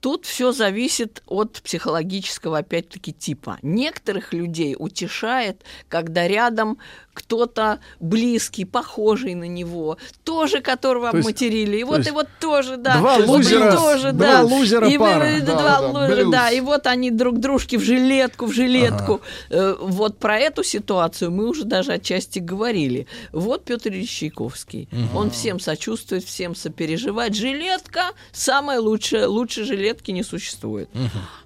Тут 0.00 0.26
все 0.26 0.52
зависит 0.52 1.22
от 1.26 1.60
психологического, 1.60 2.58
опять-таки, 2.58 3.12
типа. 3.12 3.58
Некоторых 3.62 4.32
людей 4.32 4.76
утешает, 4.78 5.64
когда 5.88 6.28
рядом 6.28 6.78
кто-то 7.18 7.80
близкий, 8.00 8.64
похожий 8.64 9.34
на 9.34 9.44
него, 9.48 9.98
тоже 10.24 10.60
которого 10.60 11.10
То 11.10 11.16
есть- 11.18 11.28
обматерили. 11.28 11.78
И 11.78 11.84
вот, 11.84 11.98
есть 11.98 12.08
и 12.10 12.12
вот 12.12 12.28
тоже, 12.40 12.76
да. 12.76 12.98
два 12.98 13.18
вот 13.18 13.24
и 13.24 13.28
лузера- 13.48 13.74
тоже, 13.76 14.12
два 14.12 14.26
да. 14.26 14.42
лузера 14.42 14.88
и 14.88 14.98
пара. 14.98 15.24
вы- 15.24 15.40
Да, 15.40 15.52
два 15.54 15.80
да, 15.80 15.88
лузера, 15.88 16.16
блюз. 16.16 16.32
да. 16.32 16.50
И 16.50 16.60
вот 16.60 16.86
они 16.86 17.10
друг 17.10 17.38
дружки 17.40 17.76
в 17.76 17.82
жилетку, 17.82 18.46
в 18.46 18.52
жилетку. 18.52 19.20
Э, 19.50 19.74
Вот 19.80 20.18
про 20.18 20.38
эту 20.38 20.62
ситуацию 20.62 21.30
мы 21.30 21.48
уже 21.48 21.64
даже 21.64 21.92
отчасти 21.92 22.38
говорили. 22.38 23.06
Вот 23.32 23.64
Петр 23.64 23.88
Ильич 23.90 24.10
Чайковский. 24.10 24.88
Он 25.14 25.30
всем 25.30 25.58
сочувствует, 25.60 26.24
всем 26.24 26.54
сопереживает. 26.54 27.34
Жилетка 27.34 28.02
самая 28.32 28.80
лучшая. 28.80 29.26
Лучше 29.28 29.64
жилетки 29.64 30.10
не 30.12 30.22
существует. 30.22 30.88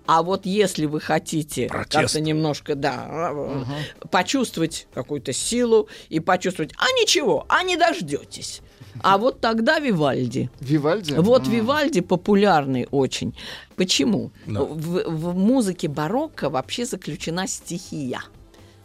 А 0.04 0.22
вот 0.24 0.46
если 0.46 0.86
вы 0.86 1.00
хотите 1.00 1.68
как-то 1.68 2.20
немножко, 2.20 2.74
да, 2.74 3.30
э, 3.32 3.64
почувствовать 4.10 4.86
какую-то 4.92 5.32
силу 5.32 5.61
и 6.08 6.20
почувствовать, 6.20 6.72
а 6.76 6.86
ничего, 7.00 7.44
а 7.48 7.62
не 7.62 7.76
дождетесь. 7.76 8.60
А 9.02 9.16
вот 9.16 9.40
тогда 9.40 9.78
Вивальди. 9.78 10.50
Вивальди? 10.60 11.14
Вот 11.14 11.46
М. 11.46 11.52
Вивальди 11.52 12.00
популярный 12.02 12.86
очень. 12.90 13.34
Почему? 13.76 14.30
Да. 14.46 14.62
В, 14.62 15.04
в 15.08 15.34
музыке 15.34 15.88
барокко 15.88 16.50
вообще 16.50 16.84
заключена 16.84 17.46
стихия. 17.46 18.22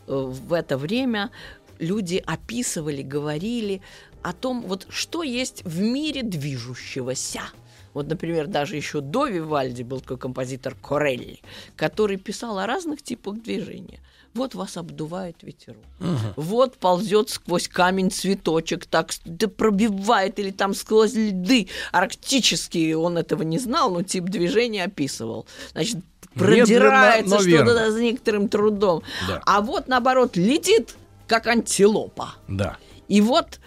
Э, 0.07 0.31
В 0.47 0.53
это 0.53 0.77
время 0.77 1.29
люди 1.79 2.23
описывали, 2.25 3.01
говорили 3.01 3.81
о 4.23 4.33
том, 4.33 4.61
вот 4.61 4.87
что 4.89 5.23
есть 5.23 5.63
в 5.65 5.81
мире 5.81 6.23
движущегося. 6.23 7.41
Вот, 7.93 8.07
например, 8.07 8.47
даже 8.47 8.75
еще 8.75 9.01
до 9.01 9.27
Вивальди 9.27 9.83
был 9.83 9.99
такой 10.01 10.17
композитор 10.17 10.75
Корелли, 10.75 11.39
который 11.75 12.17
писал 12.17 12.59
о 12.59 12.67
разных 12.67 13.01
типах 13.01 13.41
движения. 13.41 13.99
Вот 14.33 14.55
вас 14.55 14.77
обдувает 14.77 15.37
ветерок. 15.41 15.83
Вот 16.35 16.77
ползет 16.77 17.29
сквозь 17.29 17.67
камень 17.67 18.11
цветочек, 18.11 18.85
так 18.85 19.11
да 19.25 19.47
пробивает 19.47 20.39
или 20.39 20.51
там 20.51 20.73
сквозь 20.73 21.13
льды 21.13 21.67
арктические. 21.91 22.97
Он 22.97 23.17
этого 23.17 23.43
не 23.43 23.59
знал, 23.59 23.91
но 23.91 24.03
тип 24.03 24.25
движения 24.25 24.83
описывал. 24.83 25.47
Значит, 25.71 25.97
продирается 26.33 27.39
что-то 27.39 27.91
с 27.91 27.95
некоторым 27.95 28.47
трудом. 28.49 29.03
Да. 29.27 29.41
А 29.45 29.61
вот 29.61 29.87
наоборот 29.87 30.35
летит, 30.37 30.95
как 31.27 31.47
антилопа. 31.47 32.35
Да. 32.47 32.77
И 33.07 33.21
вот 33.21 33.59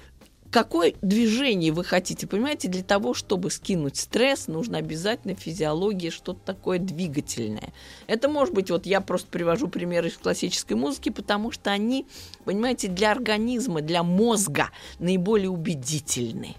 какое 0.51 0.95
движение 1.03 1.73
вы 1.73 1.85
хотите, 1.85 2.27
понимаете, 2.27 2.69
для 2.69 2.83
того, 2.83 3.15
чтобы 3.15 3.51
скинуть 3.51 3.97
стресс, 3.97 4.49
нужно 4.49 4.79
обязательно 4.79 5.35
физиология, 5.35 6.11
что-то 6.11 6.41
такое 6.45 6.79
двигательное. 6.79 7.73
Это 8.07 8.29
может 8.29 8.55
быть, 8.55 8.71
вот 8.71 8.87
я 8.87 9.01
просто 9.01 9.29
привожу 9.29 9.69
примеры 9.69 10.09
из 10.09 10.17
классической 10.17 10.75
музыки, 10.75 11.11
потому 11.11 11.53
что 11.53 11.71
они, 11.71 12.07
понимаете, 12.45 12.89
для 12.89 13.13
организма, 13.13 13.81
для 13.81 14.03
мозга 14.03 14.71
наиболее 14.99 15.51
убедительны. 15.51 16.57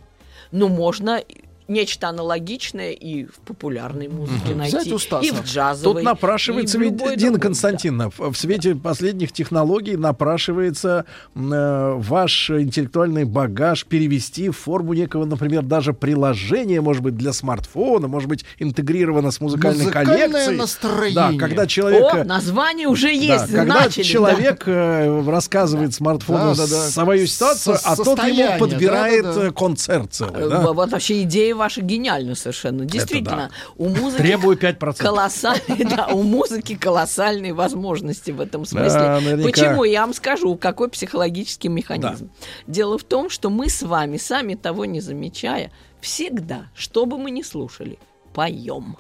Но 0.51 0.67
можно 0.67 1.23
нечто 1.67 2.09
аналогичное 2.09 2.91
и 2.91 3.25
в 3.25 3.39
популярной 3.45 4.07
музыке 4.07 4.55
найти, 4.55 4.77
Взять 4.77 4.91
у 4.91 4.99
Стаса. 4.99 5.25
и 5.25 5.31
в 5.31 5.43
джазовой. 5.43 5.95
Тут 5.95 6.03
напрашивается 6.03 6.77
ведь, 6.77 6.97
Дина 6.97 7.15
другой, 7.17 7.39
Константиновна, 7.39 8.09
в 8.09 8.31
в 8.31 8.37
свете 8.37 8.75
последних 8.75 9.31
технологий 9.31 9.95
напрашивается 9.97 11.05
э, 11.35 11.93
ваш 11.97 12.49
интеллектуальный 12.49 13.25
багаж 13.25 13.85
перевести 13.85 14.49
в 14.49 14.57
форму 14.57 14.93
некого, 14.93 15.25
например, 15.25 15.61
даже 15.63 15.93
приложения, 15.93 16.81
может 16.81 17.03
быть, 17.03 17.15
для 17.17 17.33
смартфона, 17.33 18.07
может 18.07 18.27
быть, 18.29 18.45
интегрировано 18.59 19.31
с 19.31 19.39
музыкальной 19.41 19.79
Музыкальное 19.83 20.17
коллекцией. 20.27 20.57
настроение. 20.57 21.15
Да, 21.15 21.31
когда 21.37 21.61
Да. 21.63 21.67
человек... 21.67 22.13
О, 22.13 22.23
название 22.23 22.87
уже 22.87 23.07
Да, 23.07 23.11
есть, 23.13 23.51
когда 23.51 23.63
начали, 23.75 24.03
да. 24.03 24.09
человек 24.09 24.63
э, 24.65 25.23
рассказывает 25.29 25.93
смартфону 25.93 26.55
Да, 26.55 26.65
да, 26.65 26.67
да. 26.67 26.89
свою 26.89 27.27
ситуацию, 27.27 27.77
Со- 27.77 27.89
а 27.91 27.95
тот 27.95 28.23
ему 28.23 28.57
подбирает 28.59 29.23
да, 29.23 29.33
да, 29.33 29.39
да. 29.41 29.47
э, 29.47 29.51
концерт 29.51 30.07
целый. 30.13 30.45
Э, 30.45 30.49
да? 30.49 30.71
Вот 30.73 30.91
вообще 30.91 31.21
идея 31.23 31.55
ваша 31.61 31.81
гениальна 31.81 32.33
совершенно. 32.33 32.85
Действительно, 32.85 33.51
у 33.77 33.87
музыки 33.87 34.23
Требую 34.23 34.57
5%. 34.57 34.97
колоссальные, 34.97 35.85
да, 35.85 36.07
у 36.07 36.23
музыки 36.23 36.75
колоссальные 36.75 37.53
возможности 37.53 38.31
в 38.31 38.41
этом 38.41 38.65
смысле. 38.65 38.99
Да. 38.99 39.43
Почему? 39.43 39.83
Я 39.83 40.01
вам 40.01 40.13
скажу, 40.15 40.55
какой 40.55 40.89
психологический 40.89 41.69
механизм. 41.69 42.31
Дело 42.65 42.97
в 42.97 43.03
том, 43.03 43.29
что 43.29 43.51
мы 43.51 43.69
с 43.69 43.83
вами, 43.83 44.17
сами 44.17 44.55
того 44.55 44.85
не 44.85 45.01
замечая, 45.01 45.71
всегда, 46.01 46.71
что 46.73 47.05
бы 47.05 47.19
мы 47.19 47.29
ни 47.29 47.43
слушали, 47.43 47.99
поем. 48.33 48.97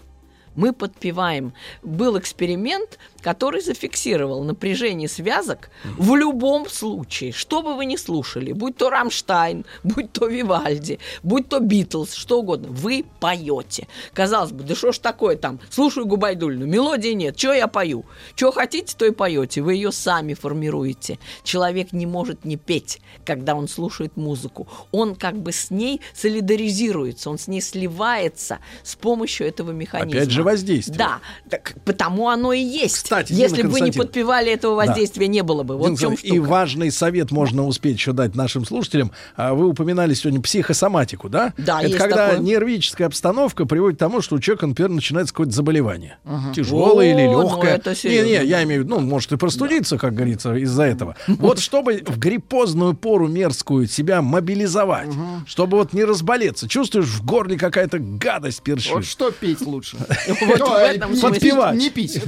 Мы 0.53 0.73
подпеваем. 0.73 1.53
Был 1.81 2.19
эксперимент, 2.19 2.99
который 3.21 3.61
зафиксировал 3.61 4.43
напряжение 4.43 5.07
связок 5.07 5.69
в 5.97 6.15
любом 6.15 6.69
случае, 6.69 7.31
что 7.31 7.61
бы 7.61 7.75
вы 7.75 7.85
ни 7.85 7.95
слушали, 7.95 8.51
будь 8.51 8.77
то 8.77 8.89
Рамштайн, 8.89 9.65
будь 9.83 10.11
то 10.11 10.27
Вивальди, 10.27 10.99
будь 11.23 11.49
то 11.49 11.59
Битлз, 11.59 12.13
что 12.13 12.39
угодно, 12.39 12.69
вы 12.69 13.05
поете. 13.19 13.87
Казалось 14.13 14.51
бы, 14.51 14.63
да 14.63 14.75
что 14.75 14.91
ж 14.91 14.97
такое 14.99 15.35
там, 15.35 15.59
слушаю 15.69 16.05
Губайдульну, 16.05 16.65
мелодии 16.65 17.13
нет, 17.13 17.37
что 17.37 17.53
я 17.53 17.67
пою? 17.67 18.05
Что 18.35 18.51
хотите, 18.51 18.95
то 18.97 19.05
и 19.05 19.11
поете, 19.11 19.61
вы 19.61 19.75
ее 19.75 19.91
сами 19.91 20.33
формируете. 20.33 21.19
Человек 21.43 21.93
не 21.93 22.05
может 22.05 22.45
не 22.45 22.57
петь, 22.57 23.01
когда 23.25 23.55
он 23.55 23.67
слушает 23.67 24.17
музыку. 24.17 24.67
Он 24.91 25.15
как 25.15 25.37
бы 25.37 25.51
с 25.51 25.69
ней 25.69 26.01
солидаризируется, 26.13 27.29
он 27.29 27.37
с 27.37 27.47
ней 27.47 27.61
сливается 27.61 28.59
с 28.83 28.95
помощью 28.95 29.47
этого 29.47 29.71
механизма. 29.71 30.21
Опять 30.21 30.31
же 30.31 30.43
воздействие. 30.43 30.97
Да, 30.97 31.19
так 31.49 31.73
потому 31.85 32.29
оно 32.29 32.53
и 32.53 32.61
есть. 32.61 33.10
Кстати, 33.11 33.33
Дина 33.33 33.41
Если 33.41 33.61
бы 33.63 33.69
вы 33.69 33.81
не 33.81 33.91
подпевали, 33.91 34.53
этого 34.53 34.75
воздействия 34.75 35.27
не 35.27 35.43
было 35.43 35.63
бы. 35.63 35.75
Вот 35.75 35.87
Дина 35.87 35.97
в 35.97 35.99
чем 35.99 36.17
штука. 36.17 36.33
И 36.33 36.39
важный 36.39 36.91
совет 36.91 37.29
можно 37.29 37.67
успеть 37.67 37.97
еще 37.97 38.13
дать 38.13 38.35
нашим 38.35 38.63
слушателям. 38.63 39.11
А 39.35 39.53
Вы 39.53 39.67
упоминали 39.67 40.13
сегодня 40.13 40.39
психосоматику, 40.39 41.27
да? 41.27 41.53
Да, 41.57 41.79
Это 41.79 41.87
есть 41.87 41.99
когда 41.99 42.29
такое. 42.29 42.39
нервическая 42.39 43.07
обстановка 43.07 43.65
приводит 43.65 43.97
к 43.97 43.99
тому, 43.99 44.21
что 44.21 44.37
у 44.37 44.39
человека, 44.39 44.65
например, 44.67 44.91
начинается 44.91 45.33
какое-то 45.33 45.51
заболевание. 45.51 46.19
Тяжелое 46.55 47.13
или 47.13 47.27
О, 47.27 47.41
ну 47.41 47.63
легкое. 47.63 47.95
серьезно. 47.95 48.29
Не-не, 48.29 48.45
я 48.45 48.63
имею 48.63 48.83
в 48.83 48.85
виду, 48.85 48.95
ну, 48.95 49.01
может 49.01 49.33
и 49.33 49.35
простудиться, 49.35 49.97
как 49.97 50.13
говорится, 50.13 50.55
из-за 50.55 50.83
этого. 50.83 51.17
Вот 51.41 51.59
чтобы 51.59 52.03
в 52.07 52.17
гриппозную 52.17 52.93
пору 52.93 53.27
мерзкую 53.27 53.87
себя 53.87 54.21
мобилизовать, 54.21 55.09
чтобы 55.45 55.79
вот 55.79 55.91
не 55.91 56.05
разболеться. 56.05 56.69
Чувствуешь, 56.69 57.07
в 57.07 57.25
горле 57.25 57.57
какая-то 57.57 57.99
гадость 57.99 58.61
першит. 58.61 58.93
Вот 58.93 59.05
что 59.05 59.31
петь 59.31 59.61
лучше? 59.61 59.97
Этом 60.29 61.11
не 61.11 61.15
пить, 61.15 61.21
Подпевать. 61.21 61.77
Не 61.77 61.89
пить. 61.89 62.21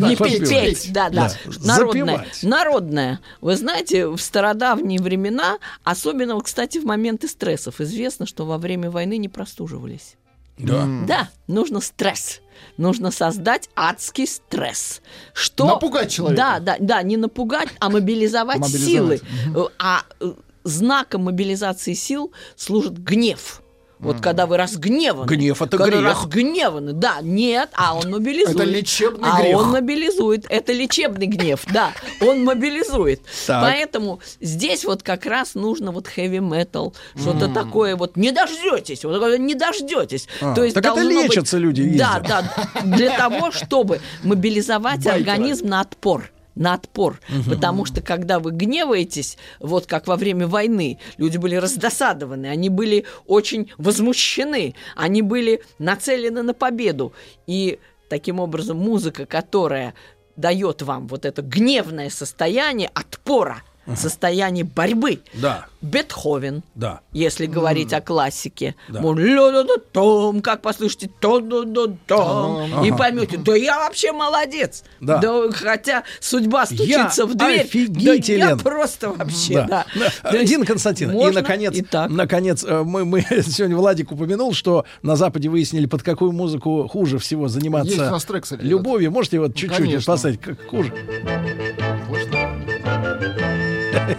Да, 0.91 1.09
да, 1.09 1.29
да. 1.29 1.51
Народная. 1.63 2.25
Народная. 2.41 3.19
Вы 3.41 3.55
знаете, 3.55 4.07
в 4.07 4.17
стародавние 4.19 5.01
времена, 5.01 5.57
особенно, 5.83 6.39
кстати, 6.41 6.77
в 6.77 6.85
моменты 6.85 7.27
стрессов, 7.27 7.81
известно, 7.81 8.25
что 8.25 8.45
во 8.45 8.57
время 8.57 8.89
войны 8.91 9.17
не 9.17 9.29
простуживались. 9.29 10.15
Да. 10.57 10.87
Да, 11.07 11.29
нужно 11.47 11.81
стресс. 11.81 12.41
Нужно 12.77 13.09
создать 13.11 13.69
адский 13.75 14.27
стресс. 14.27 15.01
Что... 15.33 15.65
Напугать 15.65 16.11
человека. 16.11 16.37
Да, 16.41 16.59
да, 16.59 16.75
да, 16.79 17.01
не 17.03 17.17
напугать, 17.17 17.69
а 17.79 17.89
мобилизовать, 17.89 18.59
Мобилизовать. 18.59 19.21
силы. 19.21 19.21
Э, 19.55 19.65
А 19.79 20.03
э, 20.19 20.33
знаком 20.63 21.23
мобилизации 21.23 21.93
сил 21.93 22.31
служит 22.55 22.97
гнев. 22.99 23.62
Вот 24.03 24.19
когда 24.21 24.45
вы 24.45 24.57
разгневаны. 24.57 25.27
Гнев— 25.27 25.61
это 25.61 25.77
когда 25.77 25.97
грех. 25.99 26.23
разгневаны. 26.23 26.93
Да, 26.93 27.17
нет, 27.21 27.69
а 27.73 27.95
он 27.97 28.11
мобилизует. 28.11 28.55
Это 28.55 28.63
лечебный 28.65 29.29
а 29.31 29.41
грех. 29.41 29.57
он 29.57 29.69
мобилизует. 29.71 30.45
Это 30.49 30.73
лечебный 30.73 31.25
гнев, 31.27 31.61
да. 31.71 31.91
Он 32.21 32.43
мобилизует. 32.43 33.21
Так. 33.47 33.63
Поэтому 33.63 34.19
здесь 34.41 34.83
вот 34.85 35.03
как 35.03 35.25
раз 35.25 35.55
нужно 35.55 35.91
вот 35.91 36.07
heavy 36.15 36.39
metal, 36.39 36.93
что-то 37.15 37.47
такое 37.47 37.95
вот 37.95 38.17
не 38.17 38.31
дождетесь, 38.31 39.03
вот 39.03 39.13
такое 39.13 39.37
не 39.37 39.55
дождетесь. 39.55 40.27
А, 40.41 40.53
То 40.53 40.63
есть 40.63 40.75
так 40.75 40.85
это 40.85 40.95
должно 40.95 41.21
быть- 41.21 41.31
лечатся 41.31 41.57
люди 41.57 41.83
Да, 41.97 42.17
ездят. 42.17 42.27
да, 42.27 42.81
для 42.83 43.17
того, 43.17 43.51
чтобы 43.51 44.01
мобилизовать 44.23 45.05
организм 45.07 45.67
на 45.67 45.81
отпор 45.81 46.29
на 46.55 46.73
отпор. 46.73 47.19
Потому 47.49 47.85
что 47.85 48.01
когда 48.01 48.39
вы 48.39 48.51
гневаетесь, 48.51 49.37
вот 49.59 49.85
как 49.85 50.07
во 50.07 50.15
время 50.15 50.47
войны, 50.47 50.99
люди 51.17 51.37
были 51.37 51.55
раздосадованы, 51.55 52.47
они 52.47 52.69
были 52.69 53.05
очень 53.25 53.71
возмущены, 53.77 54.75
они 54.95 55.21
были 55.21 55.61
нацелены 55.79 56.43
на 56.43 56.53
победу. 56.53 57.13
И 57.47 57.79
таким 58.09 58.39
образом 58.39 58.77
музыка, 58.77 59.25
которая 59.25 59.93
дает 60.35 60.81
вам 60.81 61.07
вот 61.07 61.25
это 61.25 61.41
гневное 61.41 62.09
состояние 62.09 62.89
отпора, 62.93 63.63
состояние 63.95 64.63
борьбы. 64.63 65.21
Да, 65.33 65.65
Бетховен, 65.81 66.63
да. 66.75 67.01
если 67.11 67.45
говорить 67.45 67.91
о 67.91 67.99
классике. 68.01 68.75
Да. 68.87 69.01
Можно 69.01 69.19
ля-да-да-том, 69.21 70.41
как 70.41 70.61
послушайте, 70.61 71.09
то-да-да-том, 71.19 72.85
и 72.85 72.91
поймете, 72.91 73.37
да 73.37 73.55
я 73.55 73.79
вообще 73.79 74.11
молодец. 74.11 74.83
Да. 75.01 75.21
хотя 75.51 76.03
судьба 76.19 76.65
стучится 76.65 77.23
Я 77.23 77.27
в 77.27 77.35
дверь, 77.35 77.61
офигителен. 77.61 78.39
да 78.39 78.49
я 78.51 78.55
просто 78.55 79.09
вообще, 79.09 79.65
да. 79.67 79.85
Да. 79.95 80.31
То 80.31 80.37
есть 80.37 80.49
Дина 80.49 80.65
Константиновна, 80.65 81.17
и 81.17 81.19
можно 81.19 81.41
наконец, 81.41 81.75
и 81.75 81.81
так. 81.81 82.09
наконец 82.09 82.63
мы, 82.63 83.03
мы 83.05 83.21
сегодня 83.21 83.75
Владик 83.75 84.11
упомянул, 84.11 84.53
что 84.53 84.85
на 85.01 85.15
Западе 85.15 85.49
выяснили, 85.49 85.85
под 85.85 86.03
какую 86.03 86.31
музыку 86.31 86.87
хуже 86.87 87.17
всего 87.19 87.47
заниматься 87.47 88.19
любовью. 88.61 89.11
Можете 89.11 89.39
вот 89.39 89.55
чуть-чуть 89.55 89.77
конечно. 89.77 90.13
поставить, 90.13 90.39
как 90.39 90.65
хуже? 90.67 90.93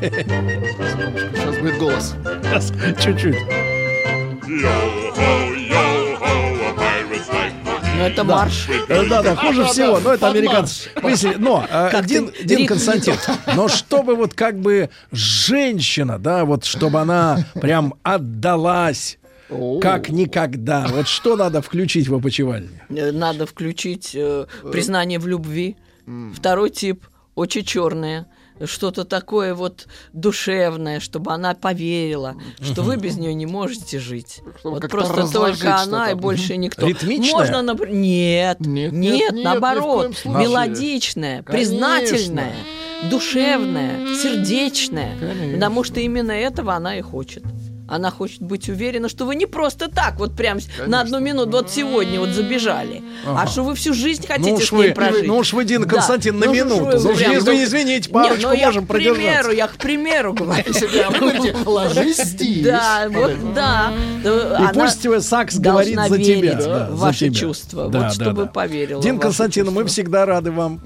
Сейчас 0.01 1.59
будет 1.59 1.79
голос. 1.79 2.15
Сейчас, 2.43 2.73
чуть-чуть. 3.01 3.37
Ну, 7.97 8.03
это 8.03 8.25
марш. 8.25 8.69
Э, 8.89 9.05
Да, 9.09 9.23
да, 9.23 9.37
хуже 9.37 9.63
да, 9.63 9.69
всего, 9.69 9.97
да, 9.97 10.01
но 10.05 10.15
это 10.15 10.29
американцы. 10.29 10.91
Выяснили. 11.01 11.37
Но, 11.37 11.65
э, 11.69 11.89
Как 11.91 12.07
Дин, 12.07 12.31
ты 12.31 12.45
Дин 12.45 12.67
Константин, 12.67 13.15
но 13.55 13.69
чтобы 13.69 14.17
вот 14.17 14.35
как 14.35 14.59
бы 14.59 14.91
женщина, 15.13 16.19
да, 16.19 16.45
вот 16.45 16.65
чтобы 16.65 17.01
она 17.01 17.45
прям 17.61 17.95
отдалась 18.03 19.19
как 19.81 20.09
никогда. 20.09 20.87
Вот 20.89 21.07
что 21.07 21.37
надо 21.37 21.63
включить 21.63 22.09
в 22.09 22.15
опочивальне? 22.15 22.83
Э, 22.89 23.13
Надо 23.13 23.47
включить 23.47 24.13
э, 24.15 24.47
признание 24.71 25.19
в 25.19 25.27
любви. 25.27 25.77
Второй 26.35 26.71
тип 26.71 27.07
очень 27.35 27.65
черное. 27.65 28.27
Что-то 28.63 29.05
такое 29.05 29.55
вот 29.55 29.87
душевное, 30.13 31.01
чтобы 31.01 31.33
она 31.33 31.55
поверила, 31.55 32.37
что 32.61 32.83
вы 32.83 32.97
без 32.97 33.17
нее 33.17 33.35
не 33.35 33.47
можете 33.47 33.99
жить. 33.99 34.41
Чтобы 34.61 34.81
вот 34.81 34.91
просто 34.91 35.33
только 35.33 35.77
она 35.77 36.13
и 36.13 36.15
больше 36.15 36.57
никто. 36.57 36.87
Ритмичное? 36.87 37.33
Можно, 37.33 37.57
напр- 37.73 37.91
нет, 37.91 38.61
Нет, 38.61 38.93
нет, 38.93 39.15
нет, 39.15 39.33
нет, 39.33 39.45
наоборот, 39.45 40.15
мелодичное, 40.25 41.43
Конечно. 41.43 41.53
признательное, 41.79 42.55
душевное, 43.11 44.15
сердечное, 44.17 45.19
Конечно. 45.19 45.55
потому 45.55 45.85
что 45.85 46.01
именно 46.01 46.33
этого 46.33 46.75
она 46.75 46.97
и 46.97 47.01
хочет. 47.01 47.43
Она 47.87 48.11
хочет 48.11 48.41
быть 48.41 48.69
уверена, 48.71 49.11
что 49.11 49.27
вы 49.27 49.35
не 49.35 49.45
просто 49.45 49.89
так, 49.91 50.19
вот 50.19 50.35
прям 50.35 50.59
с- 50.59 50.69
на 50.87 51.03
одну 51.03 51.21
минуту, 51.21 51.51
вот 51.51 51.71
сегодня 51.71 52.19
вот 52.19 52.31
забежали, 52.31 53.03
а 53.27 53.47
что 53.47 53.63
вы 53.63 53.75
всю 53.75 53.93
жизнь 53.93 54.27
хотите 54.27 54.53
Ну 54.53 54.59
с 54.61 54.73
ней 54.73 54.89
вы- 54.89 54.95
прожить. 54.95 55.27
ну 55.27 55.37
уж 55.37 55.53
вы, 55.53 55.65
Дина 55.67 55.85
Да. 55.85 55.91
Константин, 55.97 56.39
на 56.39 56.47
Ну 56.47 56.53
уж 56.53 56.57
минуту. 56.59 56.85
вы 56.85 56.95
Ну 56.95 57.15
прям- 57.15 57.37
извини- 57.39 57.65
извините, 57.65 58.09
парочку 58.09 58.49
ну 58.49 58.53
я 58.55 58.67
можем 58.67 58.87
к 58.87 58.89
примеру, 58.93 59.51
я 59.53 59.69
к 59.69 59.77
примеру 59.77 60.33
говорю. 60.35 60.65
Ложись 61.67 62.17
здесь. 62.25 62.65
Да, 62.65 63.07
вот 63.11 63.55
да. 63.55 63.93
И 64.25 64.75
пусть 64.75 65.07
Сакс 65.29 65.59
говорит 65.59 65.99
за 66.09 66.19
тебя. 66.19 66.55
да, 66.55 66.89
ваши 66.91 67.31
чувства, 67.31 67.89
Да, 67.91 67.99
вот 67.99 68.09
да, 68.09 68.11
чтобы 68.15 68.45
да. 68.45 68.51
поверила. 68.51 69.03
Дин 69.03 69.19
Константин, 69.19 69.71
мы 69.71 69.85
всегда 69.85 70.25
рады 70.25 70.51
вам. 70.53 70.81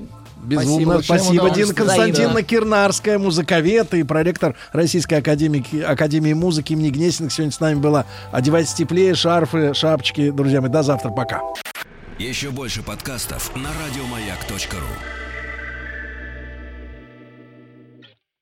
Безумно. 0.48 1.02
Спасибо, 1.02 1.42
Спасибо, 1.42 1.50
Дина. 1.50 1.74
Константиновна. 1.74 2.42
Кирнарская, 2.42 3.18
музыковед 3.18 3.92
и 3.94 4.02
проректор 4.02 4.54
Российской 4.72 5.14
академии, 5.14 5.82
академии 5.82 6.32
музыки 6.32 6.72
имени 6.72 6.90
Гнесиных. 6.90 7.32
Сегодня 7.32 7.52
с 7.52 7.60
нами 7.60 7.78
была. 7.78 8.06
Одевайтесь 8.32 8.72
теплее, 8.72 9.14
шарфы, 9.14 9.74
шапочки. 9.74 10.30
Друзья 10.30 10.60
мои, 10.60 10.70
до 10.70 10.82
завтра. 10.82 11.10
Пока. 11.10 11.42
Еще 12.18 12.50
больше 12.50 12.82
подкастов 12.82 13.54
на 13.54 13.68
радиомаяк.ру. 13.68 15.27